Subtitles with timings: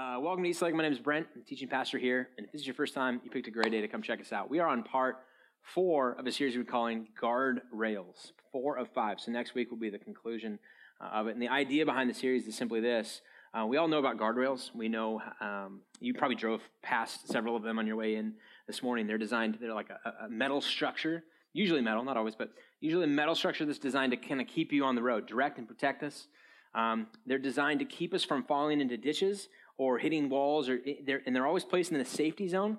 [0.00, 0.74] Uh, welcome to East Lake.
[0.74, 1.26] My name is Brent.
[1.36, 2.30] I'm teaching pastor here.
[2.38, 4.18] And if this is your first time, you picked a great day to come check
[4.18, 4.48] us out.
[4.48, 5.16] We are on part
[5.60, 9.20] four of a series we're calling Guard Rails, four of five.
[9.20, 10.58] So next week will be the conclusion
[11.02, 11.32] uh, of it.
[11.32, 13.20] And the idea behind the series is simply this.
[13.52, 14.74] Uh, we all know about guardrails.
[14.74, 18.32] We know um, you probably drove past several of them on your way in
[18.66, 19.06] this morning.
[19.06, 23.08] They're designed, they're like a, a metal structure, usually metal, not always, but usually a
[23.08, 26.02] metal structure that's designed to kind of keep you on the road, direct and protect
[26.02, 26.26] us.
[26.74, 29.48] Um, they're designed to keep us from falling into ditches
[29.80, 32.76] or hitting walls, or they're, and they're always placed in a safety zone.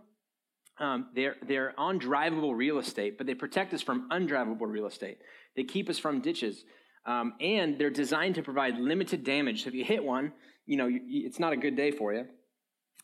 [0.80, 5.17] Um, they're, they're on drivable real estate, but they protect us from undrivable real estate.
[5.55, 6.63] They keep us from ditches.
[7.07, 9.63] Um, and they're designed to provide limited damage.
[9.63, 10.31] So if you hit one,
[10.67, 12.27] you know, you, it's not a good day for you.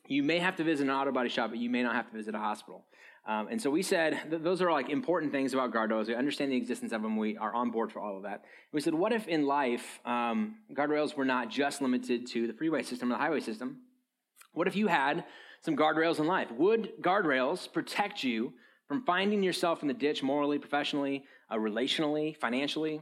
[0.08, 2.16] You may have to visit an auto body shop, but you may not have to
[2.16, 2.86] visit a hospital.
[3.28, 6.08] Um, and so we said th- those are like important things about guardrails.
[6.08, 7.18] We understand the existence of them.
[7.18, 8.44] We are on board for all of that.
[8.72, 12.84] We said, what if in life um, guardrails were not just limited to the freeway
[12.84, 13.82] system or the highway system?
[14.58, 15.24] What if you had
[15.62, 16.50] some guardrails in life?
[16.52, 18.54] Would guardrails protect you
[18.88, 23.00] from finding yourself in the ditch morally, professionally, uh, relationally, financially?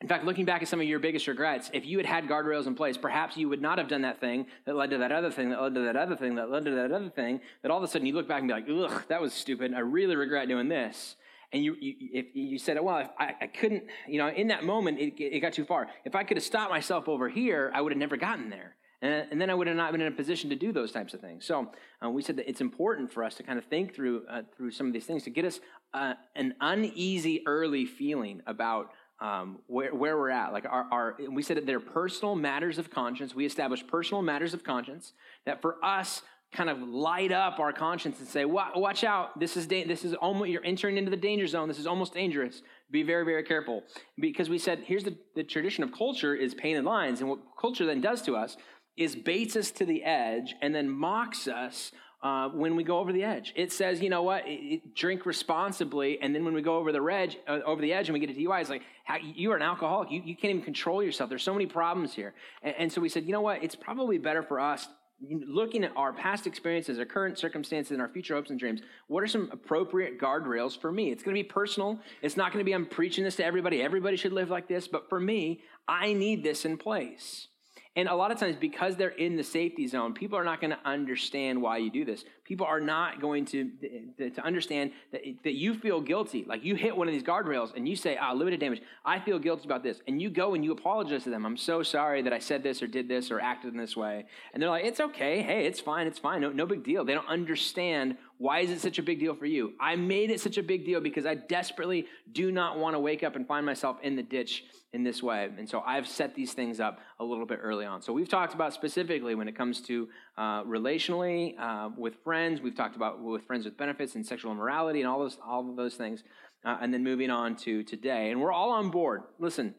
[0.00, 2.66] In fact, looking back at some of your biggest regrets, if you had had guardrails
[2.66, 5.30] in place, perhaps you would not have done that thing that led to that other
[5.30, 7.78] thing, that led to that other thing, that led to that other thing, that all
[7.78, 9.72] of a sudden you look back and be like, ugh, that was stupid.
[9.74, 11.14] I really regret doing this.
[11.52, 14.64] And you, you if you said, well, if I, I couldn't, you know, in that
[14.64, 15.86] moment, it, it got too far.
[16.04, 18.74] If I could have stopped myself over here, I would have never gotten there.
[19.04, 21.12] And, and then I would have not been in a position to do those types
[21.12, 21.44] of things.
[21.44, 21.70] So
[22.02, 24.70] uh, we said that it's important for us to kind of think through, uh, through
[24.70, 25.60] some of these things to get us
[25.92, 30.52] uh, an uneasy early feeling about um, where, where we're at.
[30.52, 33.34] Like our, our, we said that they're personal matters of conscience.
[33.34, 35.12] We established personal matters of conscience
[35.44, 36.22] that for us
[36.54, 40.14] kind of light up our conscience and say, watch out, this is, da- this is
[40.14, 41.68] almost, you're entering into the danger zone.
[41.68, 42.62] This is almost dangerous.
[42.90, 43.82] Be very, very careful.
[44.18, 47.20] Because we said, here's the, the tradition of culture is painted lines.
[47.20, 48.56] And what culture then does to us
[48.96, 51.92] is baits us to the edge and then mocks us
[52.24, 53.52] uh, when we go over the edge.
[53.54, 57.04] It says, you know what, it, drink responsibly, and then when we go over the
[57.04, 59.56] edge, uh, over the edge, and we get a DUI, it's like how, you are
[59.56, 60.10] an alcoholic.
[60.10, 61.28] You, you can't even control yourself.
[61.28, 62.32] There's so many problems here,
[62.62, 64.88] and, and so we said, you know what, it's probably better for us.
[65.30, 69.22] Looking at our past experiences, our current circumstances, and our future hopes and dreams, what
[69.22, 71.12] are some appropriate guardrails for me?
[71.12, 71.98] It's going to be personal.
[72.22, 73.80] It's not going to be I'm preaching this to everybody.
[73.82, 74.88] Everybody should live like this.
[74.88, 77.48] But for me, I need this in place.
[77.96, 80.72] And a lot of times, because they're in the safety zone, people are not going
[80.72, 82.24] to understand why you do this.
[82.42, 83.70] People are not going to,
[84.18, 86.44] to understand that, that you feel guilty.
[86.46, 88.82] Like you hit one of these guardrails and you say, ah, limited damage.
[89.04, 90.00] I feel guilty about this.
[90.08, 91.46] And you go and you apologize to them.
[91.46, 94.26] I'm so sorry that I said this or did this or acted in this way.
[94.52, 95.42] And they're like, it's okay.
[95.42, 96.08] Hey, it's fine.
[96.08, 96.40] It's fine.
[96.40, 97.04] No, no big deal.
[97.04, 99.72] They don't understand why is it such a big deal for you?
[99.80, 103.22] I made it such a big deal because I desperately do not want to wake
[103.22, 105.48] up and find myself in the ditch in this way.
[105.56, 108.02] And so I've set these things up a little bit early on.
[108.02, 112.60] So we've talked about specifically when it comes to uh, relationally uh, with friends.
[112.60, 115.76] We've talked about with friends with benefits and sexual immorality and all those all of
[115.76, 116.22] those things.
[116.64, 119.24] Uh, and then moving on to today, and we're all on board.
[119.38, 119.74] Listen,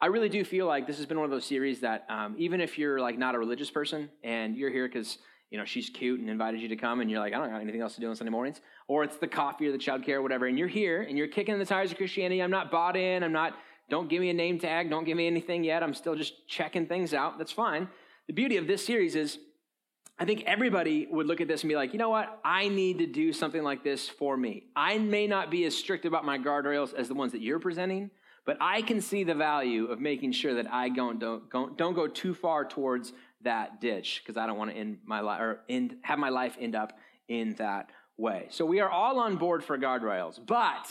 [0.00, 2.60] I really do feel like this has been one of those series that um, even
[2.60, 5.18] if you're like not a religious person and you're here because
[5.50, 7.60] you know she's cute and invited you to come and you're like I don't got
[7.60, 10.22] anything else to do on Sunday mornings, or it's the coffee or the childcare or
[10.22, 12.42] whatever, and you're here and you're kicking the tires of Christianity.
[12.42, 13.22] I'm not bought in.
[13.22, 13.54] I'm not
[13.88, 14.90] don't give me a name tag.
[14.90, 15.82] Don't give me anything yet.
[15.82, 17.38] I'm still just checking things out.
[17.38, 17.88] That's fine.
[18.26, 19.38] The beauty of this series is
[20.18, 22.40] I think everybody would look at this and be like, you know what?
[22.42, 24.64] I need to do something like this for me.
[24.74, 28.10] I may not be as strict about my guardrails as the ones that you're presenting,
[28.46, 32.08] but I can see the value of making sure that I don't, don't, don't go
[32.08, 33.12] too far towards
[33.42, 36.56] that ditch because I don't want to end my life or end, have my life
[36.60, 36.98] end up
[37.28, 38.46] in that way.
[38.50, 40.88] So we are all on board for guardrails, but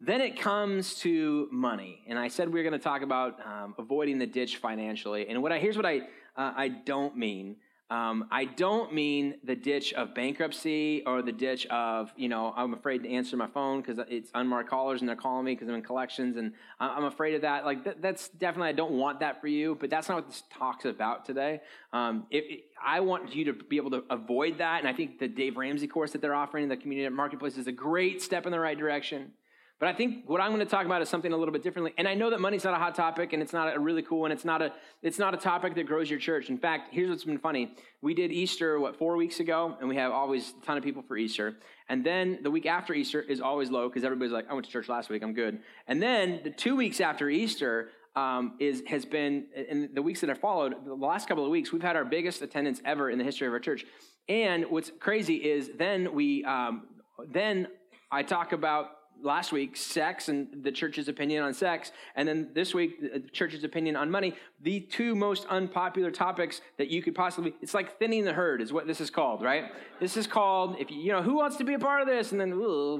[0.00, 3.74] then it comes to money, and I said we are going to talk about um,
[3.78, 5.28] avoiding the ditch financially.
[5.28, 6.02] And what I here's what I
[6.36, 7.56] uh, I don't mean.
[7.90, 12.74] Um, I don't mean the ditch of bankruptcy or the ditch of you know I'm
[12.74, 15.74] afraid to answer my phone because it's unmarked callers and they're calling me because I'm
[15.74, 17.64] in collections and I'm afraid of that.
[17.64, 20.42] Like th- that's definitely I don't want that for you, but that's not what this
[20.52, 21.62] talk's about today.
[21.94, 25.18] Um, if, if, I want you to be able to avoid that, and I think
[25.18, 28.44] the Dave Ramsey course that they're offering in the community marketplace is a great step
[28.44, 29.32] in the right direction.
[29.78, 31.92] But I think what I'm going to talk about is something a little bit differently.
[31.98, 34.24] And I know that money's not a hot topic and it's not a really cool
[34.24, 34.72] and it's not a
[35.02, 36.50] it's not a topic that grows your church.
[36.50, 37.76] In fact, here's what's been funny.
[38.02, 41.02] We did Easter what 4 weeks ago and we have always a ton of people
[41.02, 41.58] for Easter.
[41.88, 44.72] And then the week after Easter is always low because everybody's like, I went to
[44.72, 45.60] church last week, I'm good.
[45.86, 50.28] And then the 2 weeks after Easter um, is has been in the weeks that
[50.28, 53.24] have followed, the last couple of weeks, we've had our biggest attendance ever in the
[53.24, 53.84] history of our church.
[54.28, 56.88] And what's crazy is then we um,
[57.32, 57.68] then
[58.10, 62.74] I talk about last week sex and the church's opinion on sex, and then this
[62.74, 64.34] week the church's opinion on money.
[64.62, 68.72] The two most unpopular topics that you could possibly it's like thinning the herd is
[68.72, 69.64] what this is called, right?
[70.00, 72.32] This is called if you, you know who wants to be a part of this,
[72.32, 72.52] and then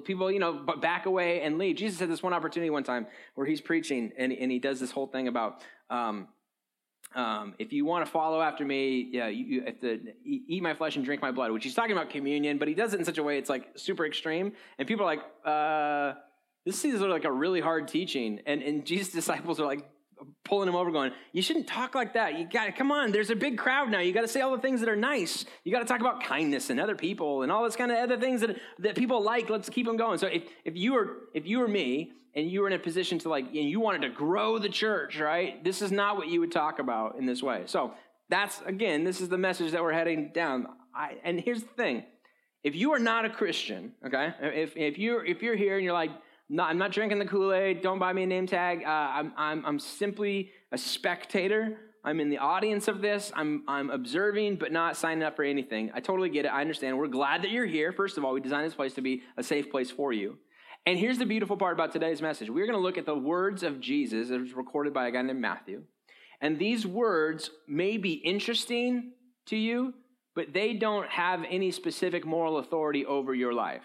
[0.02, 1.76] people you know back away and leave.
[1.76, 4.90] Jesus had this one opportunity one time where he's preaching and, and he does this
[4.90, 5.62] whole thing about.
[5.90, 6.28] Um,
[7.14, 10.74] um, if you want to follow after me, yeah, you, you have to eat my
[10.74, 13.04] flesh and drink my blood, which he's talking about communion, but he does it in
[13.04, 14.52] such a way it's like super extreme.
[14.78, 16.18] And people are like, uh,
[16.66, 18.40] this seems like a really hard teaching.
[18.46, 19.88] And, and Jesus' disciples are like
[20.44, 22.38] pulling him over, going, You shouldn't talk like that.
[22.38, 24.00] You got to, come on, there's a big crowd now.
[24.00, 25.44] You got to say all the things that are nice.
[25.64, 28.18] You got to talk about kindness and other people and all this kind of other
[28.18, 29.50] things that, that people like.
[29.50, 30.18] Let's keep them going.
[30.18, 33.18] So if, if you were, if you were me, and you were in a position
[33.18, 35.62] to like, and you wanted to grow the church, right?
[35.64, 37.62] This is not what you would talk about in this way.
[37.66, 37.94] So
[38.28, 40.68] that's, again, this is the message that we're heading down.
[40.94, 42.04] I, and here's the thing.
[42.62, 45.94] If you are not a Christian, okay, if, if, you're, if you're here and you're
[45.94, 46.10] like,
[46.48, 49.66] no, I'm not drinking the Kool-Aid, don't buy me a name tag, uh, I'm, I'm,
[49.66, 53.30] I'm simply a spectator, I'm in the audience of this.
[53.34, 55.90] I'm, I'm observing, but not signing up for anything.
[55.92, 56.48] I totally get it.
[56.48, 56.96] I understand.
[56.96, 57.92] We're glad that you're here.
[57.92, 60.38] First of all, we designed this place to be a safe place for you.
[60.86, 62.48] And here's the beautiful part about today's message.
[62.48, 65.40] We're going to look at the words of Jesus as recorded by a guy named
[65.40, 65.82] Matthew.
[66.40, 69.12] And these words may be interesting
[69.46, 69.92] to you,
[70.34, 73.84] but they don't have any specific moral authority over your life.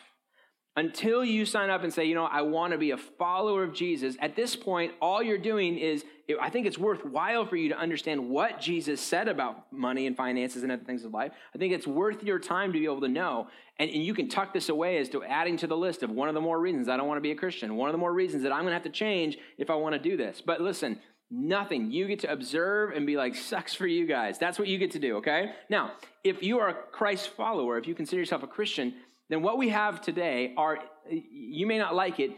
[0.76, 3.74] Until you sign up and say, you know, I want to be a follower of
[3.74, 6.04] Jesus, at this point, all you're doing is,
[6.42, 10.64] I think it's worthwhile for you to understand what Jesus said about money and finances
[10.64, 11.32] and other things of life.
[11.54, 13.50] I think it's worth your time to be able to know.
[13.78, 16.28] And, and you can tuck this away as to adding to the list of one
[16.28, 18.14] of the more reasons I don't want to be a Christian, one of the more
[18.14, 20.42] reasons that I'm going to have to change if I want to do this.
[20.44, 21.00] But listen,
[21.36, 21.90] Nothing.
[21.90, 24.38] You get to observe and be like, sucks for you guys.
[24.38, 25.54] That's what you get to do, okay?
[25.68, 25.94] Now,
[26.24, 28.94] if you are a Christ follower, if you consider yourself a Christian,
[29.34, 30.78] then what we have today are,
[31.10, 32.38] you may not like it,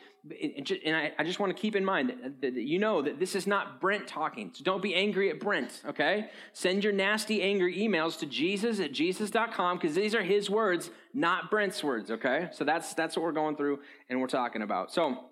[0.86, 3.82] and I just want to keep in mind that you know that this is not
[3.82, 4.52] Brent talking.
[4.54, 6.30] So don't be angry at Brent, okay?
[6.54, 11.52] Send your nasty, angry emails to Jesus at Jesus.com because these are his words, not
[11.52, 12.48] Brent's words, okay?
[12.54, 14.94] So that's, that's what we're going through and we're talking about.
[14.94, 15.26] So,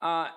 [0.00, 0.28] uh,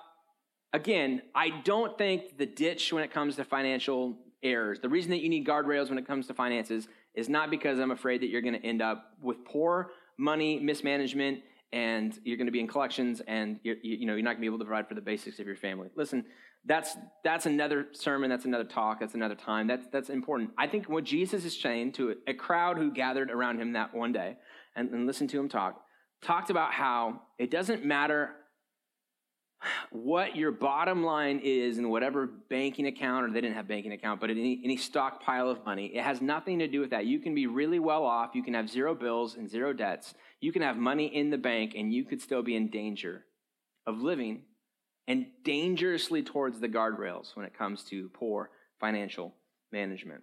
[0.73, 5.21] again, I don't think the ditch when it comes to financial errors, the reason that
[5.21, 8.41] you need guardrails when it comes to finances is not because I'm afraid that you're
[8.41, 11.39] going to end up with poor money mismanagement
[11.73, 14.41] and you're going to be in collections and you're, you know you're not going to
[14.41, 15.89] be able to provide for the basics of your family.
[15.95, 16.25] Listen
[16.65, 19.67] that's that's another sermon that's another talk that's another time.
[19.67, 20.51] That's that's important.
[20.57, 24.11] I think what jesus is saying to a crowd who gathered around him that one
[24.11, 24.37] day
[24.75, 25.81] and, and listened to him talk
[26.21, 28.31] talked about how it doesn't matter
[29.91, 34.21] what your bottom line is in whatever banking account, or they didn't have banking account,
[34.21, 37.05] but any, any stockpile of money, it has nothing to do with that.
[37.05, 38.35] You can be really well off.
[38.35, 40.13] You can have zero bills and zero debts.
[40.41, 43.25] You can have money in the bank, and you could still be in danger
[43.85, 44.43] of living
[45.07, 49.33] and dangerously towards the guardrails when it comes to poor financial
[49.71, 50.21] management.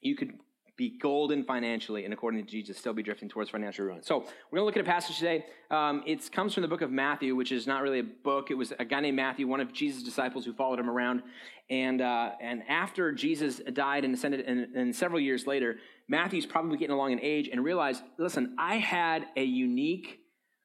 [0.00, 0.32] You could
[0.76, 4.02] be golden financially and according to jesus still be drifting towards financial ruin.
[4.02, 4.18] So
[4.50, 5.44] we're going to look at a passage today.
[5.70, 8.50] Um, it comes from the book of matthew which is not really a book.
[8.50, 11.22] It was a guy named matthew one of jesus disciples who followed him around.
[11.70, 15.76] And, uh, and after jesus died and ascended and, and several years later
[16.08, 20.22] matthew's probably getting along in age and realized listen i had a unique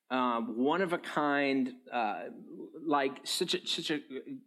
[0.10, 2.24] um, one of a kind uh,
[2.86, 4.00] like such a, such a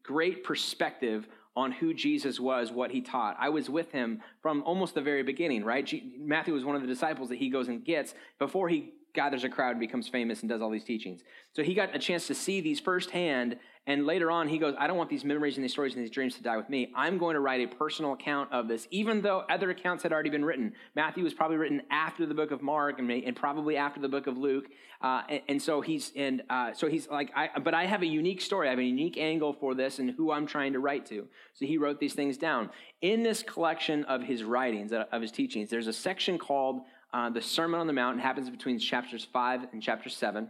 [0.02, 1.28] great perspective
[1.60, 3.36] on who Jesus was, what he taught.
[3.38, 5.84] I was with him from almost the very beginning, right?
[5.84, 9.44] G- Matthew was one of the disciples that he goes and gets before he gathers
[9.44, 11.22] a crowd and becomes famous and does all these teachings.
[11.52, 14.86] So he got a chance to see these firsthand and later on, he goes, I
[14.86, 16.92] don't want these memories and these stories and these dreams to die with me.
[16.94, 20.28] I'm going to write a personal account of this, even though other accounts had already
[20.28, 20.74] been written.
[20.94, 24.26] Matthew was probably written after the book of Mark and, and probably after the book
[24.26, 24.66] of Luke.
[25.00, 28.06] Uh, and, and, so he's, and uh, so he's like, I, but I have a
[28.06, 28.68] unique story.
[28.68, 31.26] I have a unique angle for this and who I'm trying to write to.
[31.54, 32.68] So he wrote these things down.
[33.00, 36.82] In this collection of his writings, uh, of his teachings, there's a section called
[37.14, 38.18] uh, the Sermon on the Mount.
[38.18, 40.48] It happens between chapters 5 and chapter 7.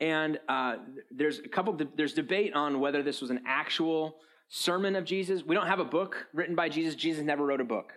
[0.00, 0.76] And uh,
[1.10, 4.16] there's a couple, there's debate on whether this was an actual
[4.48, 5.42] sermon of Jesus.
[5.42, 6.94] We don't have a book written by Jesus.
[6.94, 7.92] Jesus never wrote a book.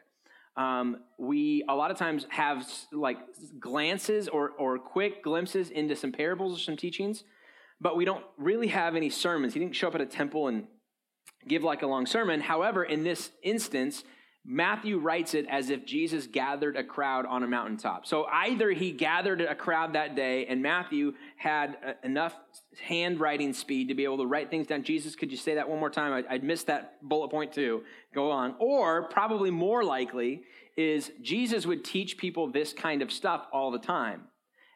[0.56, 3.18] Um, we a lot of times have like
[3.60, 7.24] glances or, or quick glimpses into some parables or some teachings,
[7.80, 9.54] but we don't really have any sermons.
[9.54, 10.68] He didn't show up at a temple and
[11.48, 12.42] give like a long sermon.
[12.42, 14.04] However, in this instance,
[14.46, 18.06] Matthew writes it as if Jesus gathered a crowd on a mountaintop.
[18.06, 22.34] So either he gathered a crowd that day and Matthew had uh, enough
[22.82, 24.84] handwriting speed to be able to write things down.
[24.84, 26.26] Jesus, could you say that one more time?
[26.30, 27.84] I, would missed that bullet point too.
[28.16, 28.56] Go on.
[28.60, 30.44] Or probably more likely
[30.78, 34.29] is Jesus would teach people this kind of stuff all the time.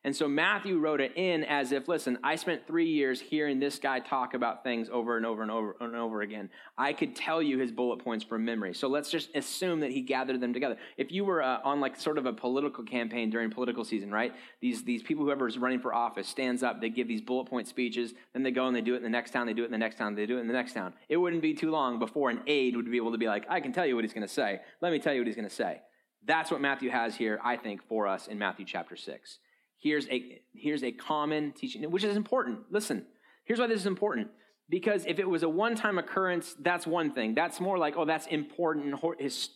[0.05, 3.79] And so Matthew wrote it in as if, listen, I spent three years hearing this
[3.79, 6.49] guy talk about things over and over and over and over again.
[6.77, 8.73] I could tell you his bullet points from memory.
[8.73, 10.75] So let's just assume that he gathered them together.
[10.97, 14.33] If you were uh, on like sort of a political campaign during political season, right?
[14.59, 18.13] These, these people, whoever's running for office, stands up, they give these bullet point speeches,
[18.33, 19.71] then they go and they do it in the next town, they do it in
[19.71, 20.93] the next town, they do it in the next town.
[21.07, 23.61] It wouldn't be too long before an aide would be able to be like, I
[23.61, 24.59] can tell you what he's going to say.
[24.81, 25.81] Let me tell you what he's going to say.
[26.25, 29.39] That's what Matthew has here, I think, for us in Matthew chapter 6
[29.83, 32.59] here's a here's a common teaching which is important.
[32.71, 33.05] Listen
[33.43, 34.29] here's why this is important.
[34.69, 37.35] Because if it was a one-time occurrence that's one thing.
[37.35, 38.95] That's more like oh that's important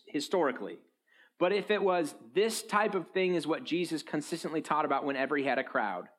[0.08, 0.78] historically.
[1.40, 5.38] But if it was this type of thing is what jesus consistently taught about whenever
[5.38, 6.10] he had a crowd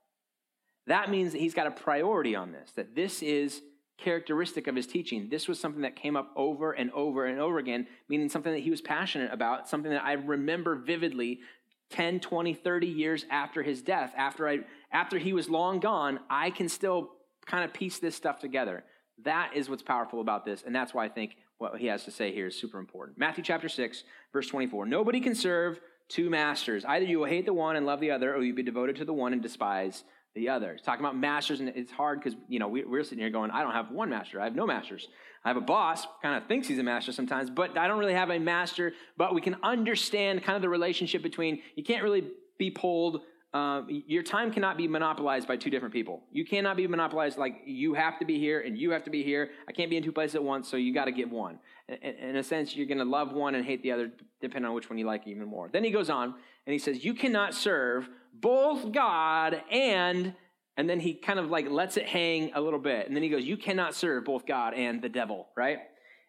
[0.88, 3.60] that means that he's got a priority on this that this is
[3.98, 5.28] characteristic of his teaching.
[5.28, 8.60] This was something that came up over and over and over again meaning something that
[8.60, 11.40] he was passionate about something that i remember vividly
[11.90, 14.60] 10, 20, 30 years after his death, after, I,
[14.92, 17.10] after he was long gone, I can still
[17.46, 18.84] kind of piece this stuff together.
[19.24, 22.10] That is what's powerful about this, and that's why I think what he has to
[22.10, 23.18] say here is super important.
[23.18, 24.86] Matthew chapter 6, verse 24.
[24.86, 26.84] Nobody can serve two masters.
[26.84, 29.04] Either you will hate the one and love the other, or you'll be devoted to
[29.04, 30.04] the one and despise
[30.34, 30.72] the other.
[30.72, 33.50] It's talking about masters, and it's hard because, you know, we, we're sitting here going,
[33.50, 34.40] I don't have one master.
[34.40, 35.08] I have no masters.
[35.44, 38.14] I have a boss, kind of thinks he's a master sometimes, but I don't really
[38.14, 38.92] have a master.
[39.16, 42.24] But we can understand kind of the relationship between, you can't really
[42.58, 43.22] be pulled.
[43.54, 46.22] Uh, your time cannot be monopolized by two different people.
[46.30, 49.22] You cannot be monopolized like you have to be here and you have to be
[49.22, 49.50] here.
[49.66, 51.58] I can't be in two places at once, so you got to get one.
[51.88, 54.10] In, in a sense, you're going to love one and hate the other,
[54.42, 55.70] depending on which one you like even more.
[55.72, 56.34] Then he goes on
[56.66, 60.34] and he says, You cannot serve both God and
[60.78, 63.06] and then he kind of like lets it hang a little bit.
[63.06, 65.78] And then he goes you cannot serve both god and the devil right?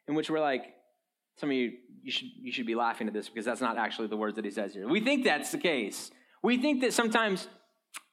[0.07, 0.73] In which we're like
[1.37, 1.71] some of you
[2.03, 4.43] you should you should be laughing at this because that's not actually the words that
[4.43, 4.87] he says here.
[4.87, 6.11] We think that's the case.
[6.43, 7.47] We think that sometimes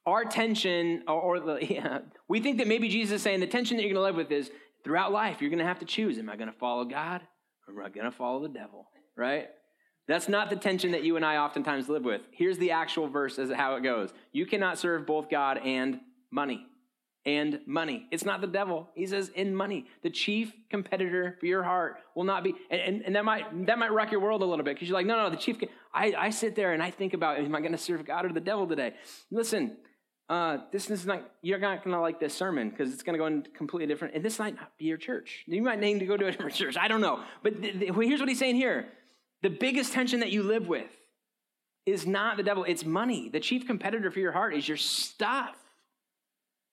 [0.05, 3.77] our tension or, or the yeah, we think that maybe jesus is saying the tension
[3.77, 4.51] that you're going to live with is
[4.85, 7.23] throughout life you're going to have to choose am i going to follow god
[7.67, 8.89] or am i going to follow the devil?
[9.17, 9.49] Right?
[10.09, 12.23] That's not the tension that you and I oftentimes live with.
[12.31, 14.13] Here's the actual verse as how it goes.
[14.33, 15.99] You cannot serve both God and
[16.31, 16.67] money.
[17.25, 18.07] And money.
[18.13, 18.89] It's not the devil.
[18.95, 19.87] He says in money.
[20.05, 23.81] The chief competitor for your heart will not be, and, and, and that might that
[23.81, 25.57] might wreck your world a little bit because you're like, no, no, the chief.
[25.93, 28.33] I, I sit there and I think about, am I going to serve God or
[28.33, 28.95] the devil today?
[29.33, 29.77] Listen,
[30.29, 33.19] uh, this is not, you're not going to like this sermon because it's going to
[33.19, 34.15] go in completely different.
[34.15, 35.45] And this might not be your church.
[35.47, 36.77] You might need to go to a different church.
[36.77, 37.21] I don't know.
[37.43, 38.87] But here's what he's saying here
[39.43, 40.91] the biggest tension that you live with
[41.85, 43.29] is not the devil, it's money.
[43.29, 45.57] The chief competitor for your heart is your stuff.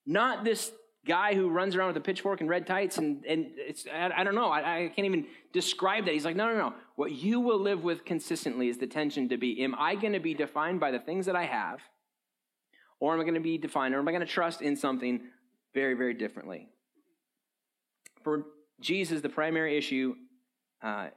[0.05, 0.71] Not this
[1.05, 4.23] guy who runs around with a pitchfork and red tights and, and it's I, I
[4.23, 4.49] don't know.
[4.49, 6.13] I, I, can't even describe that.
[6.13, 6.73] He's like no no no.
[6.95, 10.19] What you will live with consistently is the tension to be am i going to
[10.19, 11.81] be defined by the things that i have
[12.99, 15.21] or am i going to be defined or am i going to trust in something
[15.73, 16.69] very very differently?
[18.23, 18.45] For
[18.79, 20.15] jesus the primary issue
[20.81, 21.07] uh,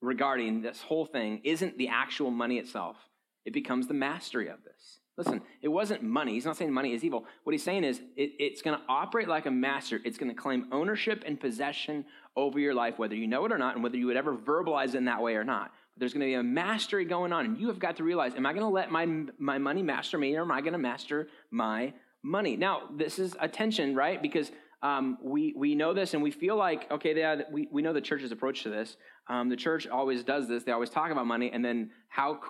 [0.00, 2.96] regarding this whole thing isn't the actual money itself.
[3.44, 6.32] It becomes the mastery of this Listen, it wasn't money.
[6.32, 7.24] He's not saying money is evil.
[7.44, 10.00] What he's saying is it, it's going to operate like a master.
[10.04, 12.04] It's going to claim ownership and possession
[12.36, 14.96] over your life, whether you know it or not, and whether you would ever verbalize
[14.96, 15.72] in that way or not.
[15.96, 18.44] There's going to be a mastery going on, and you have got to realize am
[18.44, 19.06] I going to let my,
[19.38, 21.92] my money master me, or am I going to master my
[22.24, 22.56] money?
[22.56, 24.20] Now, this is a tension, right?
[24.20, 24.50] Because
[24.84, 28.02] um, we, we know this and we feel like, okay, they, we, we know the
[28.02, 28.98] church's approach to this.
[29.28, 30.62] Um, the church always does this.
[30.62, 32.40] They always talk about money, and then how,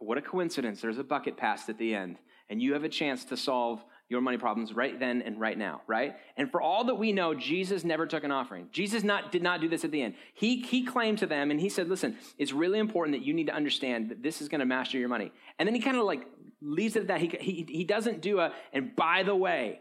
[0.00, 0.80] what a coincidence.
[0.80, 2.16] There's a bucket passed at the end,
[2.48, 5.82] and you have a chance to solve your money problems right then and right now,
[5.86, 6.16] right?
[6.38, 8.68] And for all that we know, Jesus never took an offering.
[8.72, 10.14] Jesus not, did not do this at the end.
[10.32, 13.48] He, he claimed to them, and he said, listen, it's really important that you need
[13.48, 15.32] to understand that this is going to master your money.
[15.58, 16.26] And then he kind of like
[16.62, 17.20] leaves it at that.
[17.20, 19.80] He, he, he doesn't do a, and by the way,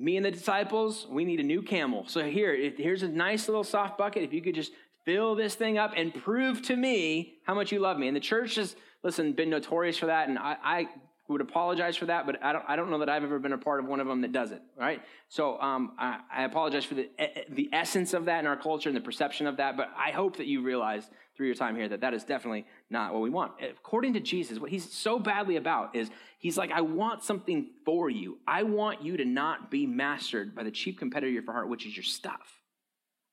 [0.00, 2.04] me and the disciples, we need a new camel.
[2.08, 4.22] So here, here's a nice little soft bucket.
[4.22, 4.72] If you could just
[5.04, 8.08] fill this thing up and prove to me how much you love me.
[8.08, 10.28] And the church has, listen, been notorious for that.
[10.28, 10.88] And I, I
[11.32, 13.58] would apologize for that, but I don't, I don't know that I've ever been a
[13.58, 15.00] part of one of them that does it, right?
[15.28, 17.08] So um, I, I, apologize for the,
[17.48, 20.38] the essence of that in our culture and the perception of that, but I hope
[20.38, 23.52] that you realize through your time here that that is definitely not what we want.
[23.62, 28.10] According to Jesus, what he's so badly about is he's like, I want something for
[28.10, 28.38] you.
[28.46, 31.86] I want you to not be mastered by the cheap competitor of your heart, which
[31.86, 32.60] is your stuff.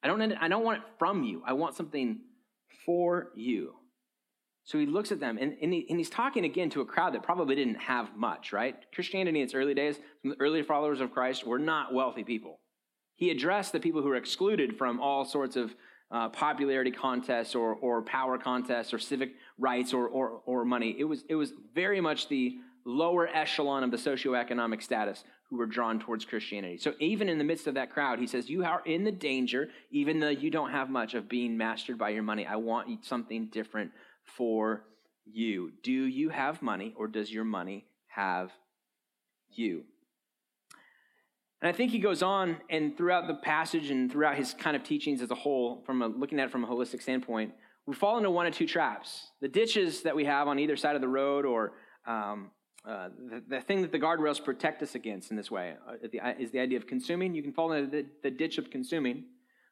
[0.04, 1.42] I don't, I don't want it from you.
[1.46, 2.20] I want something
[2.86, 3.74] for you.
[4.68, 7.14] So he looks at them, and, and, he, and, he's talking again to a crowd
[7.14, 8.76] that probably didn't have much, right?
[8.94, 12.60] Christianity in its early days, the early followers of Christ were not wealthy people.
[13.16, 15.74] He addressed the people who were excluded from all sorts of
[16.12, 20.94] uh, popularity contests or, or power contests or civic rights or, or, or money.
[21.00, 25.66] It was, it was very much the lower echelon of the socioeconomic status who were
[25.66, 26.78] drawn towards Christianity.
[26.78, 29.70] So even in the midst of that crowd, he says, You are in the danger,
[29.92, 32.46] even though you don't have much, of being mastered by your money.
[32.46, 33.92] I want something different
[34.28, 34.84] for
[35.26, 35.72] you.
[35.84, 38.52] Do you have money, or does your money have
[39.50, 39.84] you?
[41.62, 44.84] And I think he goes on, and throughout the passage and throughout his kind of
[44.84, 47.54] teachings as a whole, from a, looking at it from a holistic standpoint,
[47.88, 49.32] we fall into one of two traps.
[49.42, 51.74] The ditches that we have on either side of the road, or
[52.06, 52.52] um,
[52.88, 56.20] uh, the, the, thing that the guardrails protect us against in this way uh, the,
[56.40, 57.34] is the idea of consuming.
[57.34, 59.24] You can fall into the, the ditch of consuming,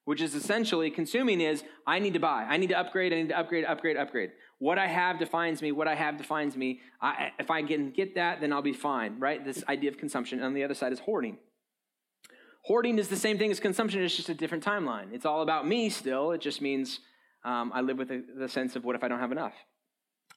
[0.06, 3.30] which is essentially consuming is I need to buy, I need to upgrade, I need
[3.30, 4.32] to upgrade, upgrade, upgrade.
[4.60, 5.72] What I have defines me.
[5.72, 6.80] What I have defines me.
[7.02, 9.44] I, if I can get that, then I'll be fine, right?
[9.44, 10.40] This idea of consumption.
[10.40, 11.38] And on the other side is hoarding.
[12.64, 15.14] Hoarding is the same thing as consumption, it's just a different timeline.
[15.14, 16.32] It's all about me still.
[16.32, 17.00] It just means
[17.44, 19.54] um, I live with the, the sense of what if I don't have enough?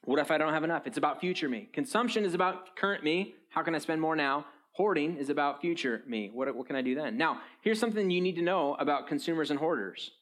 [0.04, 0.86] What if I don't have enough?
[0.86, 1.68] It's about future me.
[1.72, 3.34] Consumption is about current me.
[3.50, 4.46] How can I spend more now?
[4.78, 6.30] Hoarding is about future me.
[6.32, 7.18] What, what can I do then?
[7.18, 10.12] Now, here's something you need to know about consumers and hoarders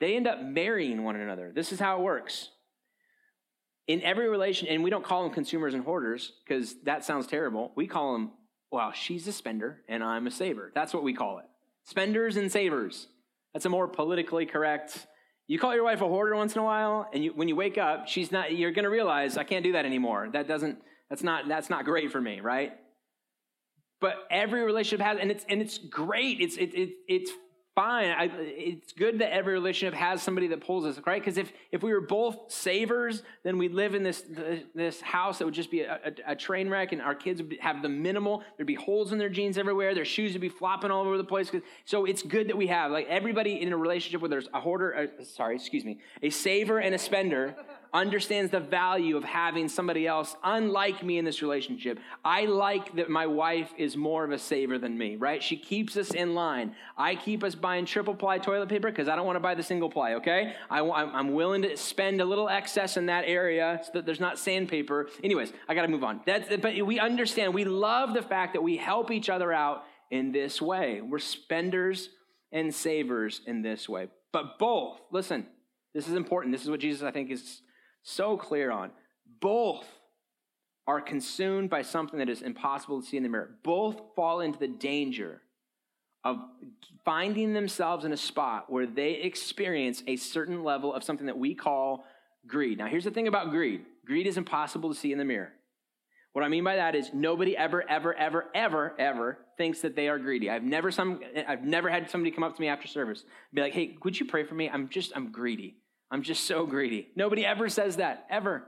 [0.00, 1.50] they end up marrying one another.
[1.52, 2.50] This is how it works.
[3.88, 7.72] In every relation, and we don't call them consumers and hoarders because that sounds terrible.
[7.74, 8.30] We call them,
[8.70, 10.70] well, she's a spender and I'm a saver.
[10.72, 11.46] That's what we call it.
[11.84, 13.08] Spenders and savers.
[13.52, 15.08] That's a more politically correct
[15.48, 17.78] you call your wife a hoarder once in a while, and you, when you wake
[17.78, 18.54] up, she's not.
[18.54, 20.28] You're going to realize I can't do that anymore.
[20.30, 20.78] That doesn't.
[21.08, 21.48] That's not.
[21.48, 22.72] That's not great for me, right?
[24.00, 26.40] But every relationship has, and it's and it's great.
[26.40, 27.32] It's it, it it's
[27.78, 28.08] fine.
[28.08, 31.22] I, it's good that every relationship has somebody that pulls us, right?
[31.22, 34.24] Because if, if we were both savers, then we'd live in this,
[34.74, 37.56] this house that would just be a, a, a, train wreck, and our kids would
[37.60, 38.42] have the minimal.
[38.56, 39.94] There'd be holes in their jeans everywhere.
[39.94, 41.52] Their shoes would be flopping all over the place.
[41.84, 44.90] So it's good that we have, like, everybody in a relationship where there's a hoarder,
[45.20, 47.54] a, sorry, excuse me, a saver and a spender
[47.92, 51.98] understands the value of having somebody else unlike me in this relationship.
[52.24, 55.42] I like that my wife is more of a saver than me, right?
[55.42, 56.74] She keeps us in line.
[56.96, 59.62] I keep us buying triple ply toilet paper because I don't want to buy the
[59.62, 60.54] single ply, okay?
[60.70, 64.38] I, am willing to spend a little excess in that area so that there's not
[64.38, 65.08] sandpaper.
[65.24, 66.20] Anyways, I got to move on.
[66.26, 70.32] That's, but we understand, we love the fact that we help each other out in
[70.32, 71.00] this way.
[71.00, 72.10] We're spenders
[72.52, 74.08] and savers in this way.
[74.32, 75.46] But both, listen,
[75.94, 76.52] this is important.
[76.54, 77.62] This is what Jesus, I think, is
[78.08, 78.90] so clear on.
[79.40, 79.86] Both
[80.86, 83.50] are consumed by something that is impossible to see in the mirror.
[83.62, 85.42] Both fall into the danger
[86.24, 86.38] of
[87.04, 91.54] finding themselves in a spot where they experience a certain level of something that we
[91.54, 92.04] call
[92.46, 92.78] greed.
[92.78, 95.52] Now, here's the thing about greed greed is impossible to see in the mirror.
[96.32, 100.08] What I mean by that is nobody ever, ever, ever, ever, ever thinks that they
[100.08, 100.48] are greedy.
[100.48, 103.74] I've never some I've never had somebody come up to me after service be like,
[103.74, 104.70] "Hey, would you pray for me?
[104.70, 105.76] I'm just I'm greedy."
[106.10, 107.08] I'm just so greedy.
[107.16, 108.64] Nobody ever says that, ever.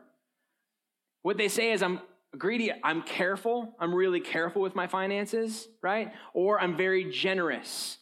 [1.22, 2.00] What they say is, I'm
[2.37, 6.12] greedy, I'm careful, I'm really careful with my finances, right?
[6.35, 7.98] Or I'm very generous.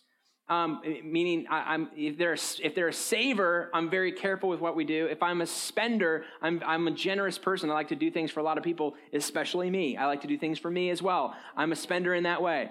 [0.48, 4.60] Um, meaning, I, am if they're a, if they're a saver, I'm very careful with
[4.60, 5.06] what we do.
[5.06, 7.68] If I'm a spender, I'm I'm a generous person.
[7.68, 9.98] I like to do things for a lot of people, especially me.
[9.98, 11.36] I like to do things for me as well.
[11.54, 12.70] I'm a spender in that way.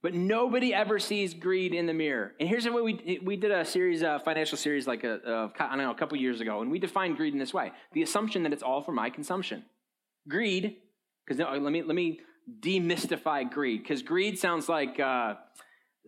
[0.00, 2.32] But nobody ever sees greed in the mirror.
[2.38, 5.70] And here's what we we did a series, a financial series, like a, a I
[5.70, 8.44] don't know, a couple years ago, and we defined greed in this way: the assumption
[8.44, 9.64] that it's all for my consumption.
[10.28, 10.76] Greed,
[11.26, 12.20] because let me let me
[12.60, 15.34] demystify greed, because greed sounds like uh,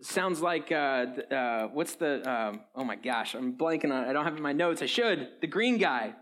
[0.01, 4.05] sounds like uh, uh, what's the um, oh my gosh, I'm blanking on.
[4.05, 4.81] I don't have my notes.
[4.81, 5.27] I should.
[5.41, 6.13] The green guy,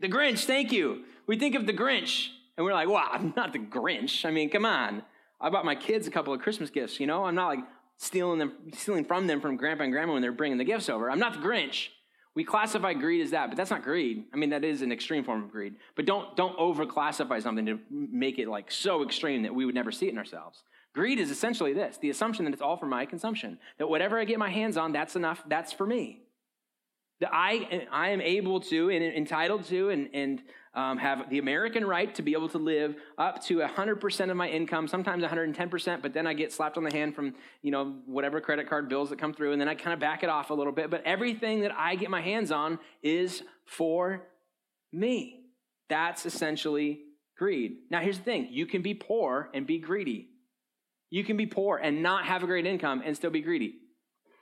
[0.00, 0.44] the Grinch.
[0.44, 1.02] Thank you.
[1.26, 4.24] We think of the Grinch, and we're like, wow, I'm not the Grinch.
[4.24, 5.02] I mean, come on.
[5.40, 7.24] I bought my kids a couple of Christmas gifts, you know?
[7.24, 7.60] I'm not like
[7.98, 11.10] stealing them, stealing from them from grandpa and grandma when they're bringing the gifts over.
[11.10, 11.88] I'm not the Grinch.
[12.34, 14.26] We classify greed as that, but that's not greed.
[14.32, 15.76] I mean, that is an extreme form of greed.
[15.96, 19.90] But don't don't overclassify something to make it like so extreme that we would never
[19.90, 20.62] see it in ourselves.
[20.94, 23.58] Greed is essentially this: the assumption that it's all for my consumption.
[23.78, 25.42] That whatever I get my hands on, that's enough.
[25.48, 26.24] That's for me.
[27.20, 30.42] That I I am able to and entitled to and and
[30.76, 34.48] um, have the American right to be able to live up to 100% of my
[34.48, 38.42] income, sometimes 110%, but then I get slapped on the hand from, you know, whatever
[38.42, 40.54] credit card bills that come through, and then I kind of back it off a
[40.54, 40.90] little bit.
[40.90, 44.28] But everything that I get my hands on is for
[44.92, 45.40] me.
[45.88, 47.00] That's essentially
[47.38, 47.78] greed.
[47.90, 50.28] Now, here's the thing you can be poor and be greedy.
[51.08, 53.76] You can be poor and not have a great income and still be greedy.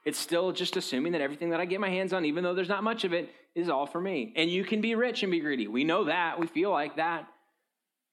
[0.04, 2.68] It's still just assuming that everything that I get my hands on, even though there's
[2.68, 4.32] not much of it, is all for me.
[4.36, 5.66] And you can be rich and be greedy.
[5.66, 6.38] We know that.
[6.38, 7.26] We feel like that.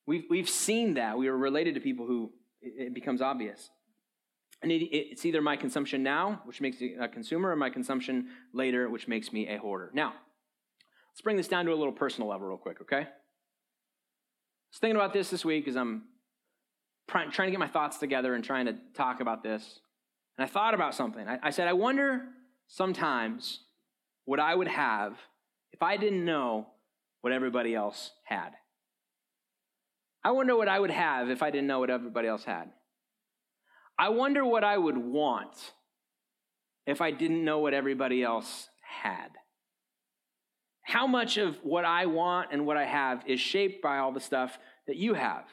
[0.08, 1.18] We've, we've seen that.
[1.18, 3.70] We are related to people who it, becomes obvious.
[4.62, 8.28] And it, it's either my consumption now, which makes me a consumer, or my consumption
[8.54, 9.92] later, which makes me a hoarder.
[9.94, 10.14] Now,
[11.12, 13.02] let's bring this down to a little personal level, real quick, okay?
[13.02, 13.08] I
[14.72, 16.04] was thinking about this this week as I'm
[17.10, 19.80] trying to get my thoughts together and trying to talk about this.
[20.38, 21.28] And I thought about something.
[21.28, 22.24] I, I said, I wonder
[22.68, 23.60] sometimes
[24.26, 25.18] what I would have
[25.72, 26.68] if I didn't know
[27.22, 28.52] what everybody else had.
[30.24, 32.72] I wonder what I would have if I didn't know what everybody else had.
[33.98, 35.74] I wonder what I would want
[36.86, 39.30] if I didn't know what everybody else had.
[40.84, 44.20] How much of what I want and what I have is shaped by all the
[44.20, 45.46] stuff that you have?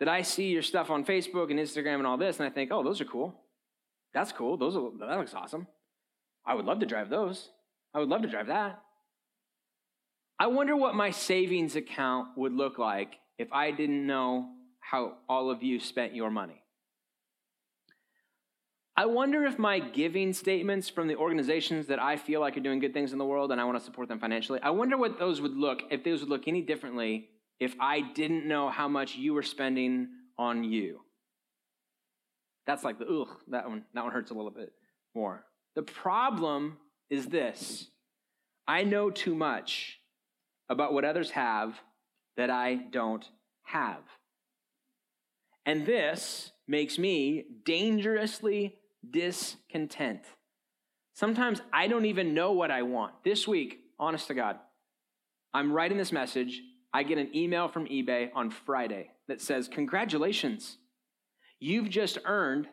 [0.00, 2.70] That I see your stuff on Facebook and Instagram and all this, and I think,
[2.72, 3.41] oh, those are cool.
[4.14, 4.56] That's cool.
[4.56, 5.66] Those are, that looks awesome.
[6.44, 7.50] I would love to drive those.
[7.94, 8.80] I would love to drive that.
[10.38, 14.48] I wonder what my savings account would look like if I didn't know
[14.80, 16.62] how all of you spent your money.
[18.96, 22.78] I wonder if my giving statements from the organizations that I feel like are doing
[22.78, 25.18] good things in the world and I want to support them financially, I wonder what
[25.18, 29.14] those would look, if those would look any differently if I didn't know how much
[29.16, 31.00] you were spending on you.
[32.66, 34.72] That's like the, ugh, that one, that one hurts a little bit
[35.14, 35.44] more.
[35.74, 36.78] The problem
[37.10, 37.88] is this
[38.66, 39.98] I know too much
[40.68, 41.80] about what others have
[42.36, 43.28] that I don't
[43.64, 44.02] have.
[45.66, 48.76] And this makes me dangerously
[49.08, 50.22] discontent.
[51.14, 53.12] Sometimes I don't even know what I want.
[53.24, 54.58] This week, honest to God,
[55.52, 56.62] I'm writing this message.
[56.94, 60.78] I get an email from eBay on Friday that says, Congratulations,
[61.62, 62.66] you've just earned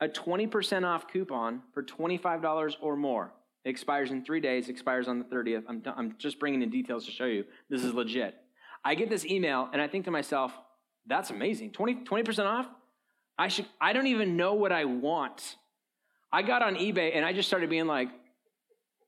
[0.00, 3.32] a 20% off coupon for $25 or more.
[3.64, 5.64] It expires in three days, expires on the 30th.
[5.68, 8.34] I'm, I'm just bringing in details to show you this is legit.
[8.82, 10.52] I get this email and I think to myself,
[11.06, 11.72] that's amazing.
[11.72, 12.66] 20, 20% off?
[13.38, 15.56] I, should, I don't even know what I want.
[16.32, 18.08] I got on eBay and I just started being like,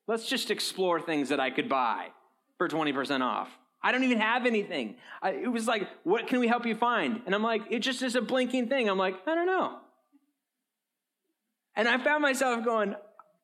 [0.07, 2.09] let's just explore things that I could buy
[2.59, 3.49] for 20% off.
[3.83, 4.97] I don't even have anything.
[5.21, 7.21] I, it was like, what can we help you find?
[7.27, 8.88] And I'm like, it just is a blinking thing.
[8.88, 9.79] I'm like, I don't know.
[11.75, 12.95] And I found myself going,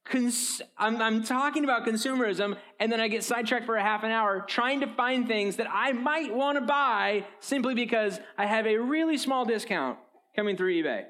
[0.04, 4.10] cons- I'm, I'm talking about consumerism, and then I get sidetracked for a half an
[4.10, 8.66] hour trying to find things that I might want to buy simply because I have
[8.66, 9.98] a really small discount
[10.36, 11.04] coming through eBay.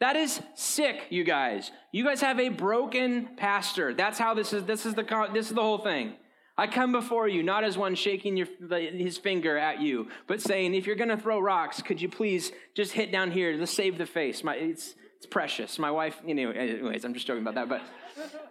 [0.00, 1.70] That is sick, you guys.
[1.92, 3.94] You guys have a broken pastor.
[3.94, 4.64] That's how this is.
[4.64, 6.14] This is the this is the whole thing.
[6.56, 10.74] I come before you not as one shaking your, his finger at you, but saying,
[10.74, 13.96] if you're going to throw rocks, could you please just hit down here to save
[13.96, 14.44] the face?
[14.44, 15.78] My, it's, it's precious.
[15.78, 17.68] My wife, anyways, I'm just joking about that.
[17.68, 17.82] But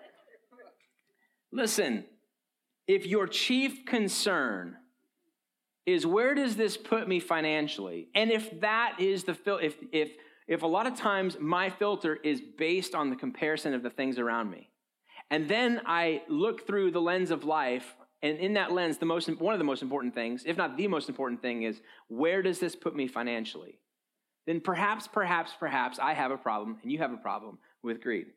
[1.51, 2.05] listen,
[2.87, 4.77] if your chief concern
[5.85, 10.11] is where does this put me financially, and if that is the if if
[10.47, 14.19] if a lot of times my filter is based on the comparison of the things
[14.19, 14.70] around me.
[15.31, 19.29] And then I look through the lens of life, and in that lens, the most,
[19.39, 22.59] one of the most important things, if not the most important thing, is where does
[22.59, 23.79] this put me financially?
[24.45, 28.27] Then perhaps, perhaps, perhaps I have a problem, and you have a problem with greed.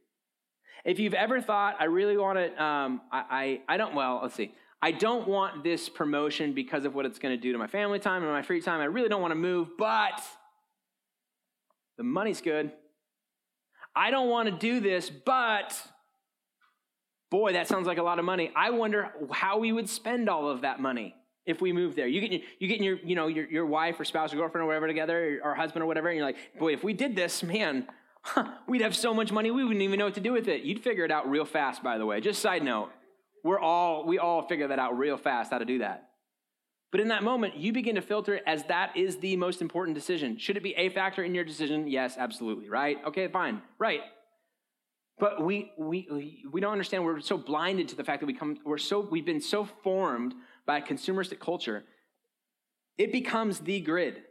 [0.84, 4.36] If you've ever thought, I really want to, um, I, I, I don't, well, let's
[4.36, 4.54] see.
[4.80, 7.98] I don't want this promotion because of what it's going to do to my family
[7.98, 8.80] time and my free time.
[8.80, 10.22] I really don't want to move, but
[11.96, 12.70] the money's good.
[13.96, 15.74] I don't want to do this, but
[17.34, 18.52] boy, that sounds like a lot of money.
[18.54, 22.06] I wonder how we would spend all of that money if we moved there.
[22.06, 24.68] You get you get your you know your, your wife or spouse or girlfriend or
[24.68, 27.88] whatever together or husband or whatever, and you're like, boy, if we did this, man,
[28.22, 30.62] huh, we'd have so much money we wouldn't even know what to do with it.
[30.62, 31.82] You'd figure it out real fast.
[31.82, 32.90] By the way, just side note,
[33.42, 36.10] we're all we all figure that out real fast how to do that.
[36.92, 39.96] But in that moment, you begin to filter it as that is the most important
[39.96, 40.38] decision.
[40.38, 41.88] Should it be a factor in your decision?
[41.88, 42.98] Yes, absolutely, right?
[43.08, 44.02] Okay, fine, right.
[45.18, 47.04] But we, we, we don't understand.
[47.04, 50.34] We're so blinded to the fact that we come, we're so, we've been so formed
[50.66, 51.84] by a consumeristic culture.
[52.98, 54.22] It becomes the grid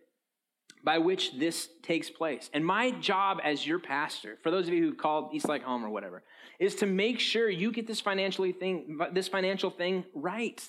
[0.84, 2.50] by which this takes place.
[2.54, 5.86] And my job as your pastor, for those of you who called East Lake home
[5.86, 6.24] or whatever,
[6.60, 10.62] is to make sure you get this financially thing, this financial thing right.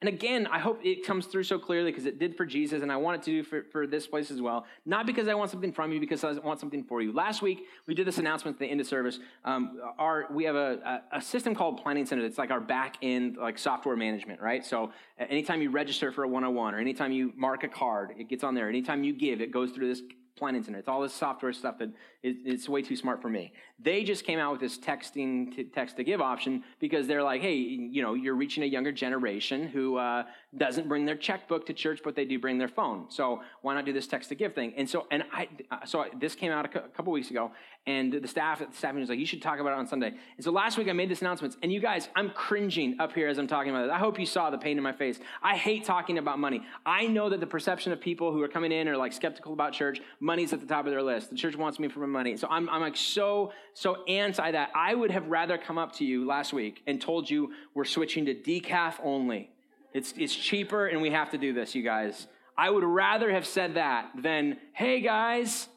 [0.00, 2.92] And again, I hope it comes through so clearly because it did for Jesus, and
[2.92, 4.64] I want it to do for, for this place as well.
[4.86, 7.12] Not because I want something from you, because I want something for you.
[7.12, 9.18] Last week, we did this announcement at the end of service.
[9.44, 12.24] Um, our, we have a, a, system called Planning Center.
[12.24, 14.64] It's like our back end, like software management, right?
[14.64, 18.44] So anytime you register for a 101 or anytime you mark a card, it gets
[18.44, 18.68] on there.
[18.68, 20.02] Anytime you give, it goes through this
[20.38, 20.78] planning center.
[20.78, 21.90] It's all this software stuff that
[22.22, 23.52] it's way too smart for me.
[23.78, 27.42] They just came out with this texting to text to give option because they're like,
[27.42, 30.24] hey, you know, you're reaching a younger generation who uh,
[30.56, 33.10] doesn't bring their checkbook to church, but they do bring their phone.
[33.10, 34.72] So why not do this text to give thing?
[34.78, 35.48] And so, and I,
[35.84, 37.52] so this came out a couple weeks ago,
[37.86, 40.08] and the staff at the staff was like, you should talk about it on Sunday.
[40.08, 43.28] And so last week I made this announcement, and you guys, I'm cringing up here
[43.28, 43.90] as I'm talking about it.
[43.90, 45.20] I hope you saw the pain in my face.
[45.42, 46.62] I hate talking about money.
[46.86, 49.74] I know that the perception of people who are coming in are like skeptical about
[49.74, 51.28] church, money's at the top of their list.
[51.28, 52.38] The church wants me for my money.
[52.38, 54.70] So I'm, I'm like so, so anti that.
[54.74, 58.24] I would have rather come up to you last week and told you we're switching
[58.26, 59.50] to decaf only.
[59.92, 62.26] It's, it's cheaper and we have to do this, you guys.
[62.56, 65.68] I would rather have said that than, hey guys,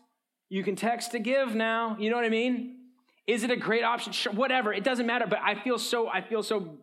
[0.49, 1.95] you can text to give now.
[1.99, 2.77] You know what I mean?
[3.27, 4.11] Is it a great option?
[4.11, 4.73] Sure, whatever.
[4.73, 5.25] It doesn't matter.
[5.27, 6.09] But I feel so.
[6.09, 6.79] I feel so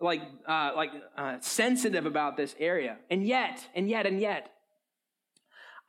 [0.00, 2.96] like uh, like uh, sensitive about this area.
[3.10, 4.50] And yet, and yet, and yet,